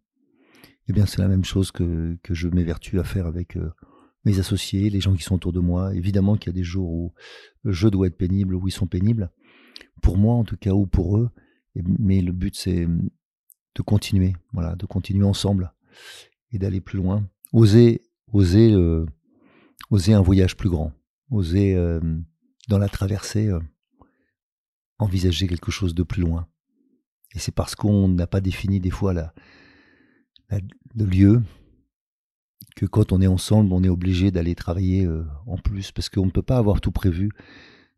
Eh 0.88 0.92
bien, 0.92 1.06
c'est 1.06 1.20
la 1.20 1.28
même 1.28 1.44
chose 1.44 1.70
que, 1.70 2.18
que 2.22 2.34
je 2.34 2.48
m'évertue 2.48 2.98
à 2.98 3.04
faire 3.04 3.26
avec 3.26 3.56
euh, 3.56 3.70
mes 4.24 4.40
associés, 4.40 4.90
les 4.90 5.00
gens 5.00 5.14
qui 5.14 5.22
sont 5.22 5.36
autour 5.36 5.52
de 5.52 5.60
moi. 5.60 5.94
Évidemment 5.94 6.36
qu'il 6.36 6.48
y 6.48 6.54
a 6.54 6.58
des 6.58 6.64
jours 6.64 6.90
où 6.90 7.14
je 7.64 7.86
dois 7.86 8.08
être 8.08 8.18
pénible, 8.18 8.56
où 8.56 8.66
ils 8.66 8.72
sont 8.72 8.88
pénibles. 8.88 9.30
Pour 10.02 10.18
moi, 10.18 10.34
en 10.34 10.44
tout 10.44 10.56
cas, 10.56 10.72
ou 10.72 10.86
pour 10.86 11.18
eux. 11.18 11.30
Mais 11.76 12.20
le 12.20 12.32
but, 12.32 12.56
c'est 12.56 12.86
de 12.86 13.82
continuer, 13.82 14.34
voilà, 14.52 14.74
de 14.74 14.86
continuer 14.86 15.24
ensemble 15.24 15.72
et 16.50 16.58
d'aller 16.58 16.80
plus 16.80 16.98
loin 16.98 17.28
oser, 17.54 18.02
oser, 18.32 18.72
euh, 18.72 19.06
oser 19.90 20.12
un 20.12 20.20
voyage 20.20 20.56
plus 20.56 20.68
grand, 20.68 20.92
oser 21.30 21.74
euh, 21.76 22.00
dans 22.68 22.78
la 22.78 22.88
traversée 22.88 23.48
euh, 23.48 23.60
envisager 24.98 25.46
quelque 25.46 25.70
chose 25.70 25.94
de 25.94 26.02
plus 26.02 26.22
loin. 26.22 26.48
Et 27.34 27.38
c'est 27.38 27.54
parce 27.54 27.76
qu'on 27.76 28.08
n'a 28.08 28.26
pas 28.26 28.40
défini 28.40 28.80
des 28.80 28.90
fois 28.90 29.12
la, 29.12 29.32
le 30.50 31.04
lieu 31.04 31.42
que 32.76 32.86
quand 32.86 33.12
on 33.12 33.20
est 33.20 33.28
ensemble, 33.28 33.72
on 33.72 33.84
est 33.84 33.88
obligé 33.88 34.32
d'aller 34.32 34.54
travailler 34.54 35.08
en 35.46 35.56
plus 35.56 35.90
parce 35.90 36.08
qu'on 36.08 36.26
ne 36.26 36.30
peut 36.30 36.42
pas 36.42 36.58
avoir 36.58 36.80
tout 36.80 36.92
prévu 36.92 37.30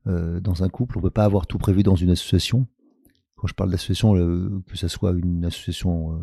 dans 0.07 0.63
un 0.63 0.69
couple, 0.71 0.97
on 0.97 1.01
ne 1.01 1.07
peut 1.07 1.11
pas 1.11 1.25
avoir 1.25 1.47
tout 1.47 1.59
prévu 1.59 1.83
dans 1.83 1.97
une 1.97 2.11
association. 2.11 2.67
Quand 3.37 3.47
je 3.47 3.55
parle 3.55 3.71
d'association, 3.71 4.15
que 4.67 4.77
ce 4.77 4.89
soit 4.89 5.13
une 5.13 5.45
association 5.45 6.19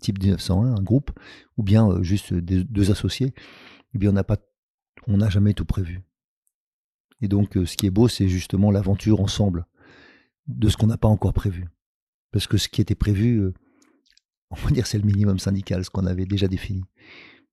type 0.00 0.18
1901, 0.18 0.76
un 0.76 0.82
groupe, 0.82 1.10
ou 1.56 1.62
bien 1.62 1.88
euh, 1.88 2.02
juste 2.02 2.32
deux 2.34 2.90
associés, 2.90 3.34
eh 3.94 3.98
bien 3.98 4.12
on 5.06 5.16
n'a 5.16 5.30
jamais 5.30 5.54
tout 5.54 5.64
prévu. 5.64 6.02
Et 7.20 7.28
donc, 7.28 7.56
euh, 7.56 7.64
ce 7.64 7.76
qui 7.76 7.86
est 7.86 7.90
beau, 7.90 8.08
c'est 8.08 8.28
justement 8.28 8.70
l'aventure 8.70 9.20
ensemble 9.20 9.66
de 10.46 10.68
ce 10.68 10.76
qu'on 10.76 10.88
n'a 10.88 10.98
pas 10.98 11.08
encore 11.08 11.32
prévu. 11.32 11.68
Parce 12.32 12.46
que 12.46 12.58
ce 12.58 12.68
qui 12.68 12.80
était 12.80 12.94
prévu, 12.94 13.38
euh, 13.38 13.54
on 14.50 14.56
va 14.56 14.70
dire, 14.70 14.86
c'est 14.86 14.98
le 14.98 15.04
minimum 15.04 15.38
syndical, 15.38 15.84
ce 15.84 15.90
qu'on 15.90 16.06
avait 16.06 16.26
déjà 16.26 16.48
défini. 16.48 16.84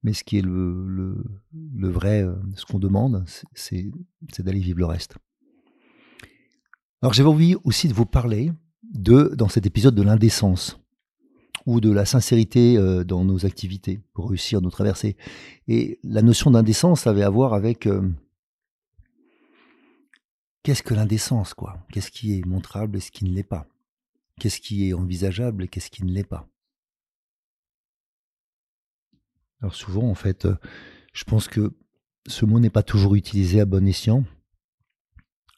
Mais 0.04 0.14
ce 0.14 0.24
qui 0.24 0.40
est 0.40 0.42
le, 0.42 1.16
le, 1.54 1.90
vrai, 1.90 2.26
ce 2.56 2.66
qu'on 2.66 2.80
demande, 2.80 3.24
c'est 3.54 3.92
d'aller 4.40 4.60
vivre 4.60 4.80
le 4.80 4.86
reste. 4.86 5.16
Alors 7.04 7.14
j'avais 7.14 7.30
envie 7.30 7.56
aussi 7.64 7.88
de 7.88 7.94
vous 7.94 8.08
parler 8.08 8.52
de, 8.82 9.32
dans 9.36 9.48
cet 9.48 9.68
épisode 9.68 9.94
de 9.94 10.02
l'indécence 10.02 10.81
ou 11.66 11.80
de 11.80 11.92
la 11.92 12.06
sincérité 12.06 12.78
euh, 12.78 13.04
dans 13.04 13.24
nos 13.24 13.46
activités 13.46 14.02
pour 14.14 14.30
réussir 14.30 14.62
nos 14.62 14.70
traversées. 14.70 15.16
Et 15.68 16.00
la 16.04 16.22
notion 16.22 16.52
d'indécence 16.52 17.08
avait 17.08 17.24
à 17.24 17.30
voir 17.30 17.54
avec 17.54 17.88
euh, 17.88 18.10
qu'est-ce 20.64 20.84
que 20.84 20.94
l'indécence, 20.94 21.54
quoi? 21.54 21.86
Qu'est-ce 21.92 22.12
qui 22.12 22.38
est 22.38 22.46
montrable 22.46 22.98
et 22.98 23.02
ce 23.02 23.12
qui 23.12 23.26
ne 23.26 23.32
l'est 23.32 23.44
pas? 23.44 23.68
Qu'est-ce 24.40 24.60
qui 24.60 24.90
est 24.90 24.94
envisageable 24.94 25.64
et 25.64 25.68
qu'est-ce 25.68 25.92
qui 25.92 26.04
ne 26.04 26.12
l'est 26.12 26.24
pas? 26.24 26.48
Alors 29.62 29.76
souvent, 29.76 30.10
en 30.10 30.16
fait, 30.16 30.46
euh, 30.46 30.56
je 31.14 31.24
pense 31.24 31.48
que 31.48 31.74
ce 32.28 32.46
mot 32.46 32.60
n'est 32.60 32.70
pas 32.70 32.84
toujours 32.84 33.16
utilisé 33.16 33.62
à 33.62 33.66
bon 33.66 33.88
escient. 33.88 34.24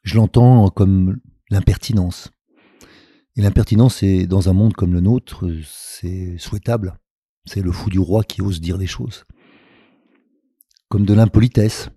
Je 0.03 0.15
l'entends 0.15 0.69
comme 0.69 1.19
l'impertinence. 1.49 2.31
Et 3.35 3.41
l'impertinence, 3.41 3.97
c'est 3.97 4.27
dans 4.27 4.49
un 4.49 4.53
monde 4.53 4.73
comme 4.73 4.93
le 4.93 5.01
nôtre, 5.01 5.49
c'est 5.65 6.37
souhaitable. 6.37 6.99
C'est 7.45 7.61
le 7.61 7.71
fou 7.71 7.89
du 7.89 7.99
roi 7.99 8.23
qui 8.23 8.41
ose 8.41 8.61
dire 8.61 8.77
des 8.77 8.87
choses. 8.87 9.25
Comme 10.89 11.05
de 11.05 11.13
l'impolitesse. 11.13 11.89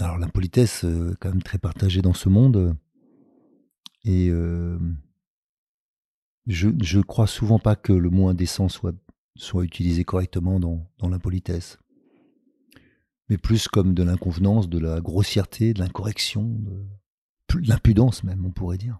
Alors 0.00 0.18
l'impolitesse, 0.18 0.84
euh, 0.84 1.16
quand 1.20 1.30
même 1.30 1.42
très 1.42 1.58
partagée 1.58 2.02
dans 2.02 2.12
ce 2.12 2.28
monde. 2.28 2.76
Et 4.04 4.28
euh, 4.28 4.78
je 6.46 6.68
ne 6.68 7.02
crois 7.02 7.26
souvent 7.26 7.58
pas 7.58 7.76
que 7.76 7.92
le 7.92 8.10
mot 8.10 8.28
indécent 8.28 8.68
soit, 8.68 8.94
utilisé 9.62 10.04
correctement 10.04 10.60
dans, 10.60 10.86
l'impolitesse. 11.08 11.78
Mais 13.30 13.38
plus 13.38 13.66
comme 13.68 13.94
de 13.94 14.02
l'inconvenance, 14.02 14.68
de 14.68 14.78
la 14.78 15.00
grossièreté, 15.00 15.72
de 15.72 15.80
l'incorrection, 15.80 16.60
l'impudence 17.60 18.24
même, 18.24 18.44
on 18.44 18.50
pourrait 18.50 18.78
dire. 18.78 18.98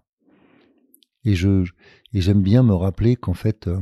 Et 1.25 1.33
et 1.33 2.21
j'aime 2.21 2.41
bien 2.41 2.63
me 2.63 2.73
rappeler 2.73 3.15
qu'en 3.15 3.33
fait, 3.33 3.67
euh, 3.67 3.79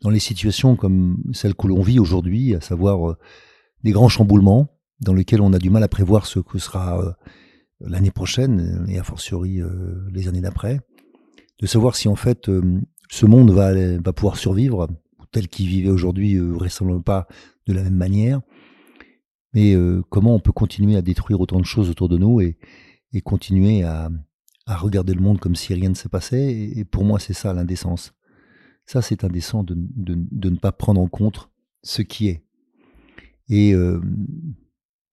dans 0.00 0.10
les 0.10 0.18
situations 0.18 0.76
comme 0.76 1.22
celles 1.32 1.54
que 1.54 1.66
l'on 1.66 1.82
vit 1.82 1.98
aujourd'hui, 1.98 2.54
à 2.54 2.60
savoir 2.60 3.10
euh, 3.10 3.16
des 3.84 3.92
grands 3.92 4.08
chamboulements 4.08 4.68
dans 5.00 5.14
lesquels 5.14 5.42
on 5.42 5.52
a 5.52 5.58
du 5.58 5.70
mal 5.70 5.82
à 5.82 5.88
prévoir 5.88 6.26
ce 6.26 6.40
que 6.40 6.58
sera 6.58 7.00
euh, 7.00 7.12
l'année 7.80 8.10
prochaine 8.10 8.86
et 8.88 8.98
a 8.98 9.04
fortiori 9.04 9.60
les 10.12 10.28
années 10.28 10.42
d'après, 10.42 10.80
de 11.60 11.66
savoir 11.66 11.96
si 11.96 12.08
en 12.08 12.14
fait 12.14 12.50
ce 13.08 13.24
monde 13.24 13.52
va, 13.52 13.72
va 13.96 14.12
pouvoir 14.12 14.36
survivre 14.36 14.86
tel 15.32 15.48
qu'il 15.48 15.66
vivait 15.66 15.88
aujourd'hui, 15.88 16.36
vraisemblablement 16.36 17.02
pas 17.02 17.26
de 17.66 17.72
la 17.72 17.82
même 17.82 17.94
manière, 17.94 18.42
mais 19.54 19.74
comment 20.10 20.34
on 20.34 20.40
peut 20.40 20.52
continuer 20.52 20.94
à 20.96 21.00
détruire 21.00 21.40
autant 21.40 21.58
de 21.58 21.64
choses 21.64 21.88
autour 21.88 22.10
de 22.10 22.18
nous 22.18 22.42
et, 22.42 22.58
et 23.12 23.20
continuer 23.20 23.82
à, 23.82 24.10
à, 24.66 24.76
regarder 24.76 25.14
le 25.14 25.20
monde 25.20 25.40
comme 25.40 25.56
si 25.56 25.74
rien 25.74 25.88
ne 25.88 25.94
se 25.94 26.08
passait. 26.08 26.52
Et, 26.52 26.84
pour 26.84 27.04
moi, 27.04 27.18
c'est 27.18 27.32
ça 27.34 27.52
l'indécence. 27.52 28.12
Ça, 28.86 29.02
c'est 29.02 29.24
indécent 29.24 29.62
de, 29.62 29.74
de, 29.76 30.14
de, 30.16 30.50
ne 30.50 30.56
pas 30.56 30.72
prendre 30.72 31.00
en 31.00 31.08
compte 31.08 31.50
ce 31.82 32.02
qui 32.02 32.28
est. 32.28 32.44
Et 33.48 33.74
euh, 33.74 34.00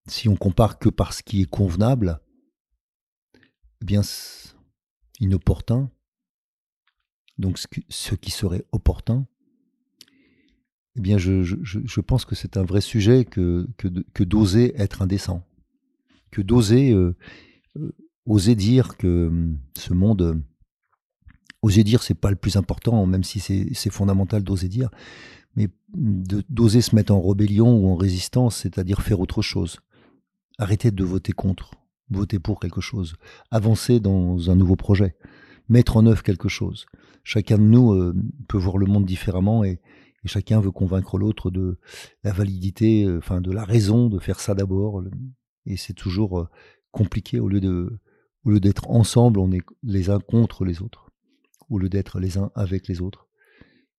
si 0.08 0.30
on 0.30 0.36
compare 0.36 0.80
que 0.80 0.90
par 0.90 1.14
ce 1.14 1.24
qui 1.24 1.42
est 1.42 1.50
convenable, 1.50 2.20
eh 3.82 3.86
bien, 3.86 4.02
inopportun, 5.20 5.92
donc 7.38 7.60
ce 7.60 8.16
qui 8.16 8.32
serait 8.32 8.66
opportun, 8.72 9.28
eh 10.98 11.02
bien, 11.02 11.20
je, 11.20 12.02
pense 12.02 12.26
que 12.26 12.34
c'est 12.34 12.58
un 12.58 12.64
vrai 12.64 12.82
sujet 12.82 13.24
que, 13.24 13.68
que, 13.78 14.24
d'oser 14.24 14.76
être 14.82 15.04
indécent, 15.04 15.46
que 16.32 16.42
d'oser 16.42 16.92
euh, 16.92 17.16
oser 18.26 18.56
dire 18.56 18.98
que 18.98 19.28
hum, 19.28 19.58
ce 19.76 19.94
monde, 19.94 20.42
oser 21.62 21.84
dire 21.84 22.04
c'est 22.04 22.14
pas 22.14 22.30
le 22.30 22.36
plus 22.36 22.58
important, 22.58 23.06
même 23.06 23.24
si 23.24 23.40
c'est 23.40 23.90
fondamental 23.90 24.44
d'oser 24.44 24.68
dire, 24.68 24.90
mais 25.56 25.70
d'oser 25.90 26.82
se 26.82 26.96
mettre 26.96 27.14
en 27.14 27.22
rébellion 27.22 27.76
ou 27.76 27.90
en 27.90 27.96
résistance, 27.96 28.58
c'est-à-dire 28.58 29.02
faire 29.02 29.20
autre 29.20 29.42
chose. 29.42 29.80
Arrêter 30.60 30.92
de 30.92 31.04
voter 31.04 31.34
contre, 31.34 31.72
voter 32.10 32.40
pour 32.40 32.60
quelque 32.60 32.82
chose, 32.82 33.16
avancer 33.52 34.00
dans 34.00 34.50
un 34.50 34.56
nouveau 34.56 34.76
projet, 34.76 35.16
mettre 35.70 35.98
en 35.98 36.06
œuvre 36.06 36.24
quelque 36.24 36.50
chose. 36.50 36.86
Chacun 37.24 37.58
de 37.58 37.64
nous 37.64 37.94
euh, 37.94 38.16
peut 38.48 38.58
voir 38.58 38.78
le 38.78 38.86
monde 38.86 39.06
différemment 39.06 39.64
et, 39.64 39.80
chacun 40.26 40.60
veut 40.60 40.72
convaincre 40.72 41.18
l'autre 41.18 41.50
de 41.50 41.80
la 42.26 42.34
validité, 42.34 43.06
euh, 43.06 43.20
enfin 43.20 43.40
de 43.40 43.50
la 43.50 43.64
raison 43.64 44.10
de 44.10 44.20
faire 44.20 44.42
ça 44.42 44.54
d'abord. 44.54 45.02
Et 45.66 45.78
c'est 45.78 45.94
toujours 45.94 46.40
euh, 46.40 46.50
compliqué 46.98 47.40
au 47.40 47.48
lieu 47.48 47.62
de, 47.62 48.00
au 48.44 48.50
lieu 48.50 48.60
d'être 48.60 48.90
ensemble, 48.90 49.40
on 49.40 49.52
est 49.52 49.62
les 49.84 50.10
uns 50.10 50.20
contre 50.20 50.66
les 50.66 50.82
autres, 50.82 51.12
au 51.70 51.78
lieu 51.78 51.90
d'être 51.90 52.20
les 52.20 52.38
uns 52.38 52.52
avec 52.56 52.88
les 52.88 53.02
autres. 53.02 53.28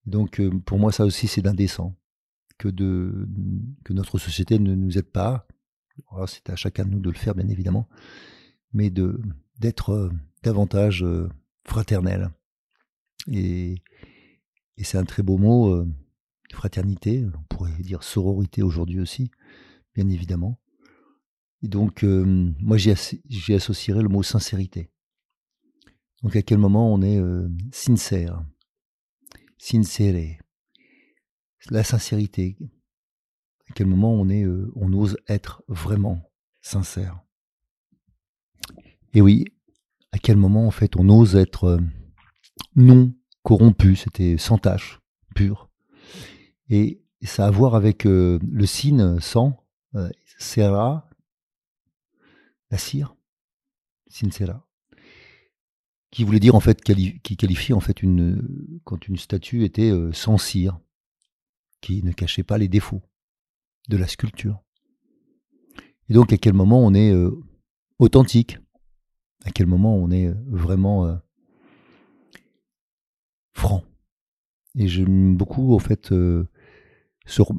Donc 0.04 0.40
euh, 0.40 0.50
pour 0.66 0.78
moi 0.78 0.90
ça 0.90 1.04
aussi 1.04 1.28
c'est 1.28 1.46
indécent 1.46 1.96
que 2.58 2.68
de 2.68 3.28
que 3.84 3.92
notre 3.92 4.18
société 4.18 4.58
ne 4.58 4.74
nous 4.74 4.98
aide 4.98 5.10
pas. 5.10 5.46
C'est 6.26 6.48
à 6.48 6.56
chacun 6.56 6.84
de 6.84 6.90
nous 6.90 7.00
de 7.00 7.10
le 7.10 7.16
faire 7.16 7.34
bien 7.34 7.48
évidemment, 7.48 7.88
mais 8.72 8.90
de 8.90 9.20
d'être 9.58 10.10
davantage 10.42 11.04
fraternel. 11.64 12.30
Et, 13.30 13.82
et 14.76 14.84
c'est 14.84 14.98
un 14.98 15.04
très 15.04 15.22
beau 15.22 15.38
mot 15.38 15.84
fraternité, 16.52 17.24
on 17.26 17.42
pourrait 17.48 17.72
dire 17.80 18.02
sororité 18.02 18.62
aujourd'hui 18.62 19.00
aussi, 19.00 19.30
bien 19.94 20.08
évidemment. 20.08 20.58
Et 21.62 21.68
donc, 21.68 22.02
moi, 22.02 22.76
j'ai 22.76 23.54
associé 23.54 23.94
le 23.94 24.08
mot 24.08 24.22
sincérité. 24.22 24.90
Donc, 26.22 26.36
à 26.36 26.42
quel 26.42 26.58
moment 26.58 26.92
on 26.92 27.02
est 27.02 27.20
sincère, 27.72 28.44
sincere, 29.58 30.38
la 31.70 31.84
sincérité. 31.84 32.56
À 33.70 33.74
quel 33.74 33.86
moment 33.86 34.14
on 34.14 34.28
est, 34.28 34.46
on 34.46 34.92
ose 34.92 35.18
être 35.28 35.62
vraiment 35.68 36.22
sincère? 36.60 37.20
Et 39.12 39.20
oui, 39.20 39.44
à 40.12 40.18
quel 40.18 40.36
moment 40.36 40.66
en 40.66 40.70
fait 40.70 40.96
on 40.96 41.08
ose 41.08 41.36
être 41.36 41.78
non 42.76 43.12
corrompu, 43.42 43.96
c'était 43.96 44.38
sans 44.38 44.58
tâche, 44.58 45.00
pur. 45.34 45.70
Et 46.68 47.02
ça 47.22 47.44
a 47.44 47.48
à 47.48 47.50
voir 47.50 47.74
avec 47.74 48.04
le 48.04 48.66
signe 48.66 49.20
sang, 49.20 49.66
euh, 49.94 50.08
sera, 50.38 51.07
la 52.70 52.78
cire, 52.78 53.16
sincera, 54.08 54.66
qui 56.10 56.24
voulait 56.24 56.40
dire 56.40 56.54
en 56.54 56.60
fait, 56.60 56.82
qui 56.82 57.36
qualifie 57.36 57.72
en 57.72 57.80
fait 57.80 58.02
une, 58.02 58.80
quand 58.84 59.08
une 59.08 59.16
statue 59.16 59.64
était 59.64 59.90
euh, 59.90 60.12
sans 60.12 60.38
cire, 60.38 60.78
qui 61.80 62.02
ne 62.02 62.12
cachait 62.12 62.42
pas 62.42 62.58
les 62.58 62.68
défauts 62.68 63.02
de 63.88 63.96
la 63.96 64.06
sculpture. 64.06 64.62
Et 66.08 66.14
donc 66.14 66.32
à 66.32 66.38
quel 66.38 66.54
moment 66.54 66.84
on 66.84 66.94
est 66.94 67.12
euh, 67.12 67.30
authentique, 67.98 68.58
à 69.44 69.50
quel 69.50 69.66
moment 69.66 69.96
on 69.96 70.10
est 70.10 70.28
vraiment 70.46 71.20
franc? 73.52 73.84
Et 74.74 74.88
j'aime 74.88 75.36
beaucoup 75.36 75.74
en 75.74 75.78
fait 75.78 76.12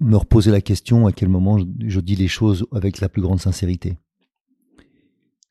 me 0.01 0.15
reposer 0.15 0.51
la 0.51 0.61
question 0.61 1.07
à 1.07 1.11
quel 1.11 1.29
moment 1.29 1.57
je, 1.59 1.99
dis 1.99 2.15
les 2.15 2.27
choses 2.27 2.65
avec 2.71 2.99
la 2.99 3.09
plus 3.09 3.21
grande 3.21 3.39
sincérité. 3.39 3.97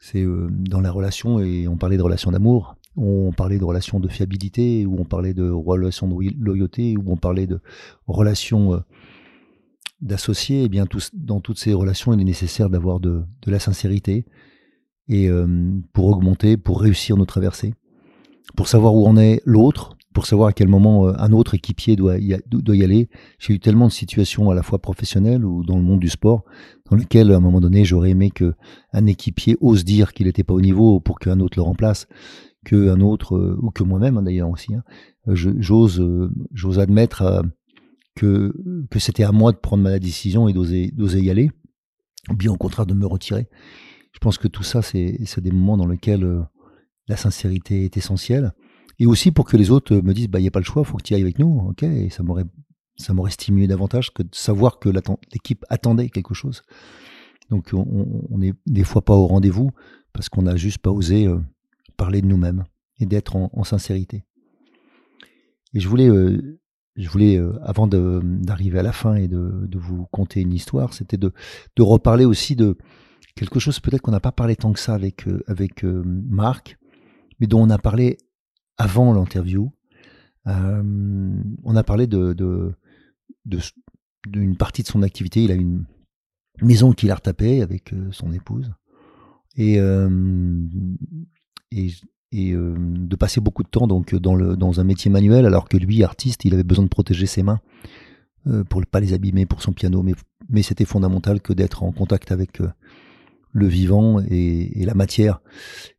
C'est 0.00 0.22
euh, 0.22 0.48
dans 0.50 0.80
la 0.80 0.90
relation, 0.90 1.40
et 1.40 1.66
on 1.68 1.76
parlait 1.76 1.96
de 1.96 2.02
relation 2.02 2.30
d'amour, 2.30 2.76
on 2.96 3.32
parlait 3.32 3.58
de 3.58 3.64
relation 3.64 4.00
de 4.00 4.08
fiabilité, 4.08 4.86
ou 4.86 5.00
on 5.00 5.04
parlait 5.04 5.34
de 5.34 5.48
relation 5.50 6.08
de 6.08 6.14
loyauté, 6.38 6.96
ou 6.96 7.04
on 7.06 7.16
parlait 7.16 7.46
de 7.46 7.60
relation 8.06 8.74
euh, 8.74 8.78
d'associés, 10.00 10.64
eh 10.64 10.68
bien 10.68 10.86
dans 11.12 11.40
toutes 11.40 11.58
ces 11.58 11.74
relations, 11.74 12.12
il 12.12 12.20
est 12.20 12.24
nécessaire 12.24 12.70
d'avoir 12.70 13.00
de, 13.00 13.24
la 13.46 13.58
sincérité, 13.58 14.24
et 15.08 15.28
euh, 15.28 15.46
pour 15.92 16.06
augmenter, 16.06 16.56
pour 16.56 16.80
réussir 16.80 17.16
nos 17.16 17.26
traversées, 17.26 17.74
pour 18.56 18.68
savoir 18.68 18.94
où 18.94 19.06
en 19.06 19.16
est 19.16 19.42
l'autre, 19.44 19.97
pour 20.18 20.26
savoir 20.26 20.48
à 20.48 20.52
quel 20.52 20.66
moment 20.66 21.06
euh, 21.06 21.12
un 21.16 21.30
autre 21.30 21.54
équipier 21.54 21.94
doit 21.94 22.18
y, 22.18 22.36
doit 22.50 22.74
y 22.74 22.82
aller. 22.82 23.08
J'ai 23.38 23.52
eu 23.52 23.60
tellement 23.60 23.86
de 23.86 23.92
situations 23.92 24.50
à 24.50 24.54
la 24.56 24.64
fois 24.64 24.80
professionnelles 24.80 25.44
ou 25.44 25.62
dans 25.62 25.76
le 25.76 25.82
monde 25.84 26.00
du 26.00 26.08
sport, 26.08 26.42
dans 26.90 26.96
lesquelles 26.96 27.30
à 27.30 27.36
un 27.36 27.40
moment 27.40 27.60
donné 27.60 27.84
j'aurais 27.84 28.10
aimé 28.10 28.32
que 28.32 28.54
un 28.92 29.06
équipier 29.06 29.56
ose 29.60 29.84
dire 29.84 30.12
qu'il 30.14 30.26
n'était 30.26 30.42
pas 30.42 30.54
au 30.54 30.60
niveau 30.60 30.98
pour 30.98 31.20
qu'un 31.20 31.38
autre 31.38 31.56
le 31.56 31.62
remplace, 31.62 32.08
qu'un 32.64 33.00
autre 33.00 33.36
euh, 33.36 33.56
ou 33.62 33.70
que 33.70 33.84
moi-même 33.84 34.16
hein, 34.16 34.22
d'ailleurs 34.22 34.50
aussi. 34.50 34.74
Hein, 34.74 34.82
j'ose 35.28 36.00
euh, 36.00 36.32
j'ose 36.52 36.80
admettre 36.80 37.44
que 38.16 38.52
que 38.90 38.98
c'était 38.98 39.22
à 39.22 39.30
moi 39.30 39.52
de 39.52 39.58
prendre 39.58 39.84
ma 39.84 40.00
décision 40.00 40.48
et 40.48 40.52
d'oser 40.52 40.90
d'oser 40.90 41.20
y 41.20 41.30
aller, 41.30 41.52
ou 42.28 42.34
bien 42.34 42.50
au 42.50 42.56
contraire 42.56 42.86
de 42.86 42.94
me 42.94 43.06
retirer. 43.06 43.46
Je 44.10 44.18
pense 44.18 44.36
que 44.36 44.48
tout 44.48 44.64
ça 44.64 44.82
c'est 44.82 45.20
c'est 45.26 45.42
des 45.42 45.52
moments 45.52 45.76
dans 45.76 45.86
lesquels 45.86 46.44
la 47.06 47.16
sincérité 47.16 47.84
est 47.84 47.96
essentielle 47.96 48.52
et 48.98 49.06
aussi 49.06 49.30
pour 49.30 49.44
que 49.44 49.56
les 49.56 49.70
autres 49.70 49.94
me 49.96 50.12
disent 50.12 50.28
bah 50.28 50.40
il 50.40 50.44
y 50.44 50.48
a 50.48 50.50
pas 50.50 50.60
le 50.60 50.64
choix, 50.64 50.84
faut 50.84 50.96
que 50.96 51.02
tu 51.02 51.14
ailles 51.14 51.22
avec 51.22 51.38
nous, 51.38 51.68
ok 51.70 51.82
Et 51.82 52.10
ça 52.10 52.22
m'aurait 52.22 52.44
ça 52.96 53.14
m'aurait 53.14 53.30
stimulé 53.30 53.66
davantage 53.68 54.12
que 54.12 54.22
de 54.22 54.34
savoir 54.34 54.78
que 54.78 54.88
l'équipe 55.32 55.64
attendait 55.68 56.08
quelque 56.08 56.34
chose. 56.34 56.62
Donc 57.48 57.70
on, 57.72 58.26
on, 58.28 58.42
est 58.42 58.54
des 58.66 58.84
fois 58.84 59.02
pas 59.04 59.14
au 59.14 59.26
rendez-vous 59.26 59.70
parce 60.12 60.28
qu'on 60.28 60.42
n'a 60.42 60.56
juste 60.56 60.78
pas 60.78 60.90
osé 60.90 61.26
euh, 61.26 61.38
parler 61.96 62.20
de 62.20 62.26
nous-mêmes 62.26 62.64
et 62.98 63.06
d'être 63.06 63.36
en, 63.36 63.64
sincérité. 63.64 64.24
Et 65.74 65.80
je 65.80 65.88
voulais, 65.88 66.08
euh, 66.08 66.60
je 66.96 67.08
voulais 67.08 67.36
euh, 67.36 67.52
avant 67.62 67.86
d'arriver 67.86 68.80
à 68.80 68.82
la 68.82 68.92
fin 68.92 69.14
et 69.14 69.28
de, 69.28 69.66
de 69.66 69.78
vous 69.78 70.06
conter 70.06 70.40
une 70.40 70.52
histoire, 70.52 70.92
c'était 70.92 71.16
de, 71.16 71.32
de, 71.76 71.82
reparler 71.82 72.24
aussi 72.24 72.56
de 72.56 72.76
quelque 73.36 73.60
chose 73.60 73.78
peut-être 73.78 74.02
qu'on 74.02 74.10
n'a 74.10 74.20
pas 74.20 74.32
parlé 74.32 74.56
tant 74.56 74.72
que 74.72 74.80
ça 74.80 74.94
avec, 74.94 75.24
avec 75.46 75.84
Marc, 75.84 76.76
mais 77.38 77.46
dont 77.46 77.62
on 77.62 77.70
a 77.70 77.78
parlé 77.78 78.18
avant 78.78 79.12
l'interview, 79.12 79.70
euh, 80.46 80.82
on 81.64 81.76
a 81.76 81.82
parlé 81.82 82.06
d'une 82.06 82.74
partie 84.56 84.82
de 84.82 84.88
son 84.88 85.02
activité. 85.02 85.44
Il 85.44 85.50
a 85.50 85.54
une 85.54 85.84
maison 86.62 86.92
qu'il 86.92 87.10
a 87.10 87.16
retapée 87.16 87.60
avec 87.62 87.92
euh, 87.92 88.08
son 88.12 88.32
épouse. 88.32 88.72
Et, 89.56 89.78
euh, 89.80 90.18
de 92.30 93.16
passer 93.16 93.40
beaucoup 93.40 93.62
de 93.62 93.68
temps 93.68 93.86
donc 93.86 94.14
dans, 94.14 94.80
un 94.80 94.84
métier 94.84 95.10
manuel, 95.10 95.46
alors 95.46 95.68
que 95.68 95.76
lui, 95.76 96.04
artiste, 96.04 96.44
il 96.44 96.54
avait 96.54 96.62
besoin 96.62 96.84
de 96.84 96.90
protéger 96.90 97.26
ses 97.26 97.42
mains 97.42 97.60
pour 98.70 98.80
ne 98.80 98.86
pas 98.86 99.00
les 99.00 99.12
abîmer 99.12 99.44
pour 99.46 99.62
son 99.62 99.72
piano. 99.72 100.04
Mais 100.48 100.62
c'était 100.62 100.84
fondamental 100.84 101.40
que 101.40 101.52
d'être 101.52 101.82
en 101.82 101.90
contact 101.90 102.30
avec 102.30 102.60
le 103.52 103.66
vivant 103.66 104.20
et, 104.20 104.84
la 104.84 104.94
matière. 104.94 105.40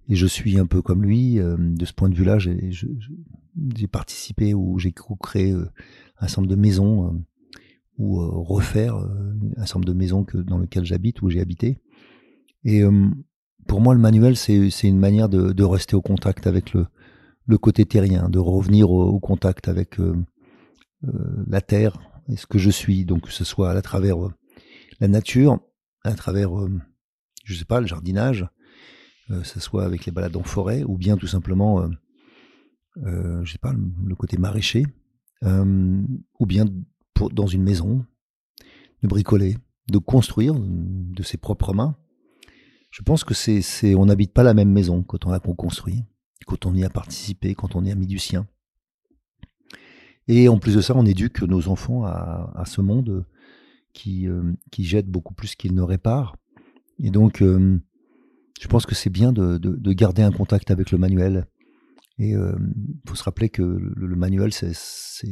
Et 0.09 0.15
je 0.15 0.25
suis 0.25 0.59
un 0.59 0.65
peu 0.65 0.81
comme 0.81 1.03
lui. 1.03 1.39
Euh, 1.39 1.55
de 1.57 1.85
ce 1.85 1.93
point 1.93 2.09
de 2.09 2.15
vue-là, 2.15 2.39
j'ai 2.39 3.87
participé 3.87 4.53
ou 4.53 4.79
j'ai 4.79 4.93
créé 5.21 5.51
euh, 5.51 5.69
un 6.19 6.27
certain 6.27 6.41
nombre 6.41 6.55
de 6.55 6.59
maisons 6.59 7.07
euh, 7.07 7.17
ou 7.97 8.17
refaire 8.43 8.95
un 8.95 9.65
certain 9.65 9.79
nombre 9.79 9.89
de 9.89 9.93
maisons 9.93 10.23
que, 10.23 10.37
dans 10.37 10.57
lesquelles 10.57 10.85
j'habite, 10.85 11.21
où 11.21 11.29
j'ai 11.29 11.41
habité. 11.41 11.77
Et 12.63 12.81
pour 13.67 13.81
moi, 13.81 13.93
le 13.93 13.99
manuel, 13.99 14.37
c'est 14.37 14.69
une 14.83 14.99
manière 14.99 15.27
de, 15.27 15.63
rester 15.63 15.97
au 15.97 16.01
contact 16.01 16.47
avec 16.47 16.71
le, 16.71 16.87
le 17.45 17.57
côté 17.57 17.83
terrien, 17.85 18.29
de 18.29 18.39
revenir 18.39 18.89
au, 18.89 19.19
contact 19.19 19.67
avec 19.67 19.97
la 21.01 21.59
terre 21.59 21.99
et 22.29 22.37
ce 22.37 22.47
que 22.47 22.57
je 22.57 22.69
suis. 22.69 23.03
Donc, 23.03 23.23
que 23.23 23.33
ce 23.33 23.43
soit 23.43 23.71
à 23.71 23.81
travers 23.81 24.15
la 25.01 25.09
nature, 25.09 25.59
à 26.05 26.13
travers 26.13 26.51
je 27.49 27.55
sais 27.55 27.65
pas, 27.65 27.81
le 27.81 27.87
jardinage, 27.87 28.43
euh, 28.43 28.47
ce 29.43 29.59
soit 29.59 29.85
avec 29.85 30.05
les 30.05 30.11
balades 30.11 30.35
en 30.35 30.43
forêt, 30.43 30.83
ou 30.83 30.97
bien 30.97 31.17
tout 31.17 31.27
simplement, 31.27 31.81
euh, 31.81 31.87
euh, 33.05 33.43
je 33.43 33.51
sais 33.51 33.59
pas, 33.59 33.73
le, 33.73 34.15
côté 34.15 34.37
maraîcher, 34.37 34.85
ou 35.43 36.45
bien 36.45 36.65
pour, 37.13 37.29
dans 37.29 37.47
une 37.47 37.63
maison, 37.63 38.05
de 39.01 39.07
bricoler, 39.07 39.57
de 39.89 39.97
construire 39.97 40.55
de 40.59 41.23
ses 41.23 41.37
propres 41.37 41.73
mains. 41.73 41.95
Je 42.91 43.01
pense 43.03 43.23
que 43.23 43.33
c'est, 43.33 43.95
on 43.95 44.07
n'habite 44.07 44.33
pas 44.33 44.43
la 44.43 44.53
même 44.53 44.71
maison 44.71 45.03
quand 45.03 45.25
on 45.25 45.31
a 45.31 45.39
construit, 45.39 46.03
quand 46.45 46.65
on 46.65 46.75
y 46.75 46.83
a 46.83 46.89
participé, 46.89 47.55
quand 47.55 47.75
on 47.75 47.85
y 47.85 47.91
a 47.91 47.95
mis 47.95 48.07
du 48.07 48.19
sien. 48.19 48.47
Et 50.27 50.49
en 50.49 50.59
plus 50.59 50.75
de 50.75 50.81
ça, 50.81 50.95
on 50.95 51.05
éduque 51.05 51.41
nos 51.43 51.69
enfants 51.69 52.03
à, 52.03 52.63
ce 52.65 52.81
monde 52.81 53.25
qui, 53.93 54.27
qui 54.71 54.83
jette 54.83 55.07
beaucoup 55.07 55.33
plus 55.33 55.55
qu'il 55.55 55.73
ne 55.73 55.81
répare. 55.81 56.35
Et 57.01 57.11
donc, 57.11 57.41
euh, 57.41 57.79
je 58.59 58.67
pense 58.67 58.85
que 58.85 58.93
c'est 58.93 59.09
bien 59.09 59.31
de, 59.31 59.93
garder 59.93 60.21
un 60.21 60.31
contact 60.31 60.69
avec 60.69 60.91
le 60.91 60.97
manuel. 60.97 61.47
Et 62.17 62.31
il 62.31 62.35
euh, 62.35 62.57
faut 63.07 63.15
se 63.15 63.23
rappeler 63.23 63.47
que 63.47 63.61
le, 63.63 64.15
manuel, 64.17 64.51
c'est 64.51 64.73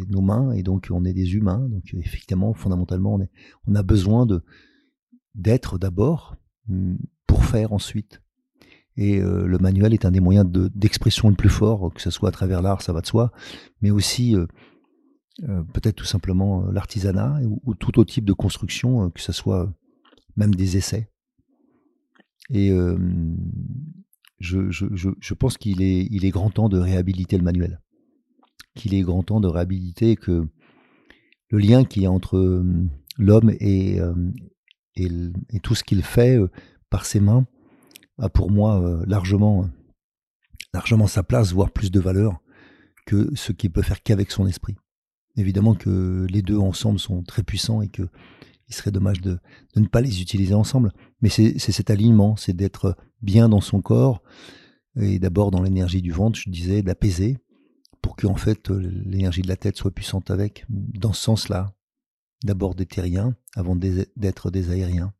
nos 0.08 0.22
mains, 0.22 0.54
et 0.54 0.64
donc 0.64 0.88
on 0.90 1.04
est 1.04 1.14
des 1.14 1.36
humains. 1.36 1.68
Donc 1.70 1.94
effectivement, 1.94 2.54
fondamentalement, 2.54 3.20
on, 3.68 3.76
a 3.76 3.84
besoin 3.84 4.26
d'être 5.36 5.78
d'abord 5.78 6.38
mm, 6.70 6.96
pour 7.28 7.44
faire 7.44 7.74
ensuite. 7.74 8.22
Et 8.96 9.20
euh, 9.20 9.46
le 9.46 9.58
manuel 9.58 9.94
est 9.94 10.06
un 10.06 10.12
des 10.12 10.22
moyens 10.22 10.50
d'expression 10.50 11.30
le 11.30 11.36
plus 11.36 11.50
fort, 11.50 11.94
que 11.94 12.02
ce 12.02 12.10
soit 12.10 12.30
à 12.30 12.32
travers 12.32 12.62
l'art, 12.62 12.82
ça 12.82 12.94
va 12.94 13.02
de 13.02 13.08
soi, 13.08 13.34
mais 13.82 13.92
aussi 13.92 14.38
euh, 14.38 14.48
peut-être 15.74 15.98
tout 15.98 16.06
simplement 16.06 16.72
l'artisanat 16.72 17.42
ou, 17.44 17.76
tout 17.76 18.00
autre 18.00 18.12
type 18.12 18.26
de 18.26 18.34
construction, 18.34 19.10
que 19.10 19.20
ce 19.20 19.34
soit 19.34 19.70
même 20.38 20.56
des 20.56 20.78
essais. 20.78 21.10
Et 22.50 22.72
je, 24.40 24.70
je, 24.70 24.86
je, 25.20 25.34
pense 25.34 25.58
qu'il 25.58 25.82
est, 25.82 26.08
il 26.12 26.26
est 26.26 26.30
grand 26.30 26.50
temps 26.50 26.70
de 26.70 26.78
réhabiliter 26.78 27.38
le 27.38 27.44
manuel. 27.44 27.82
Qu'il 28.76 28.94
est 28.94 29.02
grand 29.02 29.24
temps 29.24 29.40
de 29.40 29.48
réhabiliter 29.48 30.16
que 30.16 30.48
le 31.50 31.58
lien 31.58 31.84
qui 31.84 32.04
est 32.04 32.08
entre 32.08 32.64
l'homme 33.18 33.50
et, 33.60 34.00
et, 34.96 35.08
et, 35.50 35.60
tout 35.62 35.76
ce 35.76 35.84
qu'il 35.84 36.04
fait 36.04 36.38
par 36.90 37.06
ses 37.06 37.20
mains 37.20 37.46
a 38.20 38.30
pour 38.30 38.52
moi 38.52 39.02
largement, 39.06 39.70
largement 40.74 41.08
sa 41.08 41.24
place, 41.24 41.54
voire 41.54 41.72
plus 41.72 41.92
de 41.92 42.00
valeur 42.00 42.40
que 43.08 43.34
ce 43.36 43.52
qu'il 43.52 43.72
peut 43.72 43.82
faire 43.82 44.04
qu'avec 44.04 44.32
son 44.32 44.46
esprit. 44.46 44.76
Évidemment 45.38 45.76
que 45.76 46.28
les 46.30 46.42
deux 46.42 46.58
ensemble 46.58 47.00
sont 47.00 47.24
très 47.24 47.44
puissants 47.44 47.82
et 47.82 47.88
que 47.88 48.04
il 48.70 48.76
serait 48.76 48.92
dommage 48.92 49.22
de, 49.22 49.40
ne 49.76 49.88
pas 49.88 50.02
les 50.02 50.22
utiliser 50.22 50.54
ensemble. 50.54 50.92
Mais 51.22 51.30
c'est 51.30 51.58
cet 51.60 51.90
alignement, 51.90 52.36
c'est 52.36 52.54
d'être 52.54 52.96
bien 53.22 53.50
dans 53.50 53.62
son 53.62 53.82
corps 53.82 54.22
et 55.00 55.20
d'abord 55.20 55.52
dans 55.52 55.62
l'énergie 55.62 56.02
du 56.02 56.12
ventre, 56.12 56.40
je 56.40 56.50
disais, 56.50 56.82
d'apaiser 56.82 57.38
pour 58.02 58.16
que 58.16 58.28
fait 58.36 58.70
l'énergie 58.70 59.42
de 59.42 59.48
la 59.48 59.58
tête 59.58 59.78
soit 59.78 59.92
puissante 59.92 60.32
avec, 60.32 60.66
dans 60.70 61.14
ce 61.14 61.24
sens-là. 61.24 61.74
D'abord 62.44 62.76
des 62.76 62.86
terriens 62.86 63.36
avant 63.56 63.76
d'être 63.76 64.52
des 64.52 64.70
aériens. 64.70 65.14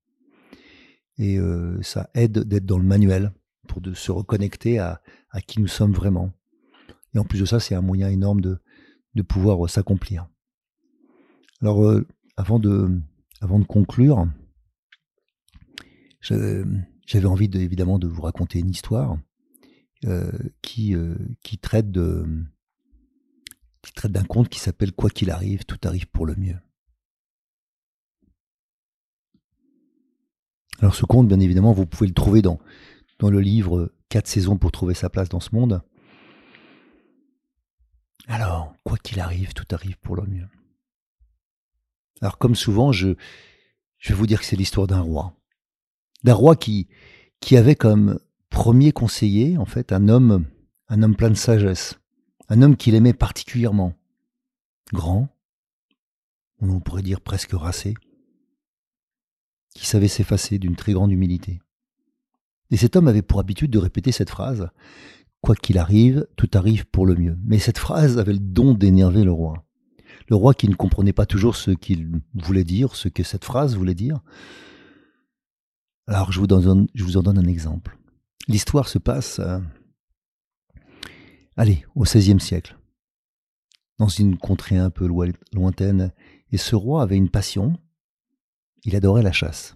Et 1.18 1.40
euh, 1.40 1.82
ça 1.82 2.10
aide 2.14 2.40
d'être 2.40 2.66
dans 2.66 2.78
le 2.78 2.84
manuel 2.84 3.34
pour 3.68 3.82
de 3.82 3.94
se 3.94 4.12
reconnecter 4.12 4.80
à, 4.80 5.02
qui 5.48 5.60
nous 5.60 5.68
sommes 5.68 5.94
vraiment. 5.94 6.32
Et 7.14 7.20
en 7.20 7.24
plus 7.24 7.40
de 7.40 7.46
ça, 7.46 7.60
c'est 7.60 7.76
un 7.76 7.82
moyen 7.82 8.10
énorme 8.10 8.42
de, 8.42 8.60
pouvoir 9.28 9.68
s'accomplir. 9.68 10.28
Alors, 11.62 11.84
euh, 11.84 12.06
avant 12.36 12.60
de, 12.60 13.02
avant 13.42 13.58
de 13.58 13.66
conclure, 13.66 14.28
j'avais 16.22 17.26
envie 17.26 17.50
de, 17.50 17.60
évidemment 17.60 18.00
de 18.00 18.08
vous 18.08 18.22
raconter 18.22 18.60
une 18.60 18.70
histoire 18.70 19.18
euh, 20.06 20.32
qui, 20.62 20.94
euh, 20.96 21.16
qui 21.44 21.58
traite 21.58 21.92
d'un 21.92 22.48
conte 24.28 24.50
qui 24.50 24.60
s'appelle 24.60 24.92
Quoi 24.92 25.10
qu'il 25.10 25.32
arrive, 25.32 25.66
tout 25.66 25.80
arrive 25.84 26.08
pour 26.08 26.26
le 26.26 26.36
mieux. 26.36 26.58
Alors 30.80 30.94
ce 30.94 31.06
conte, 31.06 31.28
bien 31.28 31.40
évidemment, 31.40 31.74
vous 31.74 31.88
pouvez 31.88 32.08
le 32.08 32.14
trouver 32.14 32.42
dans, 32.42 32.60
le 33.22 33.40
livre 33.40 33.92
Quatre 34.10 34.28
saisons 34.28 34.58
pour 34.58 34.72
trouver 34.72 34.94
sa 34.94 35.10
place 35.10 35.30
dans 35.30 35.40
ce 35.40 35.54
monde. 35.54 35.82
Alors, 38.28 38.74
quoi 38.84 38.98
qu'il 38.98 39.20
arrive, 39.20 39.54
tout 39.54 39.66
arrive 39.72 39.98
pour 39.98 40.16
le 40.16 40.26
mieux. 40.28 40.48
Alors 42.22 42.38
comme 42.38 42.56
souvent, 42.56 42.92
je 42.92 43.16
vais 44.08 44.14
vous 44.14 44.28
dire 44.28 44.40
que 44.40 44.46
c'est 44.46 44.56
l'histoire 44.56 44.88
d'un 44.88 45.02
roi. 45.02 45.38
D'un 46.28 46.34
roi 46.34 46.58
qui, 46.58 46.90
avait 47.54 47.76
comme 47.76 48.20
premier 48.50 48.92
conseiller, 48.92 49.58
en 49.58 49.64
fait, 49.64 49.94
un 49.94 50.10
homme, 50.10 50.44
un 50.90 51.02
homme 51.02 51.16
plein 51.16 51.30
de 51.30 51.36
sagesse. 51.36 52.02
Un 52.50 52.62
homme 52.62 52.76
qu'il 52.76 52.96
aimait 52.96 53.14
particulièrement. 53.14 53.94
Grand, 54.92 55.30
on 56.60 56.82
pourrait 56.82 57.02
dire 57.02 57.22
presque 57.22 57.54
racé, 57.54 57.94
qui 59.74 59.86
savait 59.86 60.10
s'effacer 60.10 60.60
d'une 60.60 60.76
très 60.76 60.92
grande 60.92 61.14
humilité. 61.14 61.62
Et 62.72 62.76
cet 62.76 62.98
homme 62.98 63.08
avait 63.08 63.22
pour 63.22 63.40
habitude 63.40 63.72
de 63.72 63.80
répéter 63.80 64.12
cette 64.12 64.30
phrase 64.30 64.70
Quoi 65.40 65.56
qu'il 65.56 65.78
arrive, 65.78 66.28
tout 66.36 66.50
arrive 66.56 66.88
pour 66.88 67.06
le 67.06 67.16
mieux. 67.16 67.38
Mais 67.46 67.58
cette 67.58 67.78
phrase 67.78 68.18
avait 68.18 68.34
le 68.34 68.40
don 68.40 68.74
d'énerver 68.74 69.24
le 69.24 69.32
roi 69.32 69.64
le 70.30 70.36
roi 70.36 70.54
qui 70.54 70.68
ne 70.68 70.76
comprenait 70.76 71.14
pas 71.14 71.26
toujours 71.26 71.56
ce 71.56 71.72
qu'il 71.72 72.22
voulait 72.34 72.66
dire, 72.66 72.96
ce 72.96 73.08
que 73.08 73.24
cette 73.24 73.46
phrase 73.46 73.78
voulait 73.78 73.96
dire. 73.96 74.20
Alors 76.08 76.32
je 76.32 76.40
vous, 76.40 76.48
en 77.18 77.24
donne 77.24 77.38
un 77.38 77.48
exemple. 77.48 77.98
L'histoire 78.48 78.88
se 78.88 78.98
passe, 78.98 79.40
euh, 79.40 79.60
allez, 81.58 81.86
au 81.96 82.04
XVIe 82.04 82.40
siècle, 82.40 82.78
dans 84.00 84.08
une 84.08 84.38
contrée 84.38 84.78
un 84.78 84.90
peu 84.90 85.06
lointaine, 85.54 86.14
et 86.52 86.58
ce 86.58 86.76
roi 86.76 87.02
avait 87.02 87.18
une 87.18 87.30
passion, 87.30 87.78
il 88.84 88.96
adorait 88.96 89.22
la 89.22 89.34
chasse. 89.34 89.76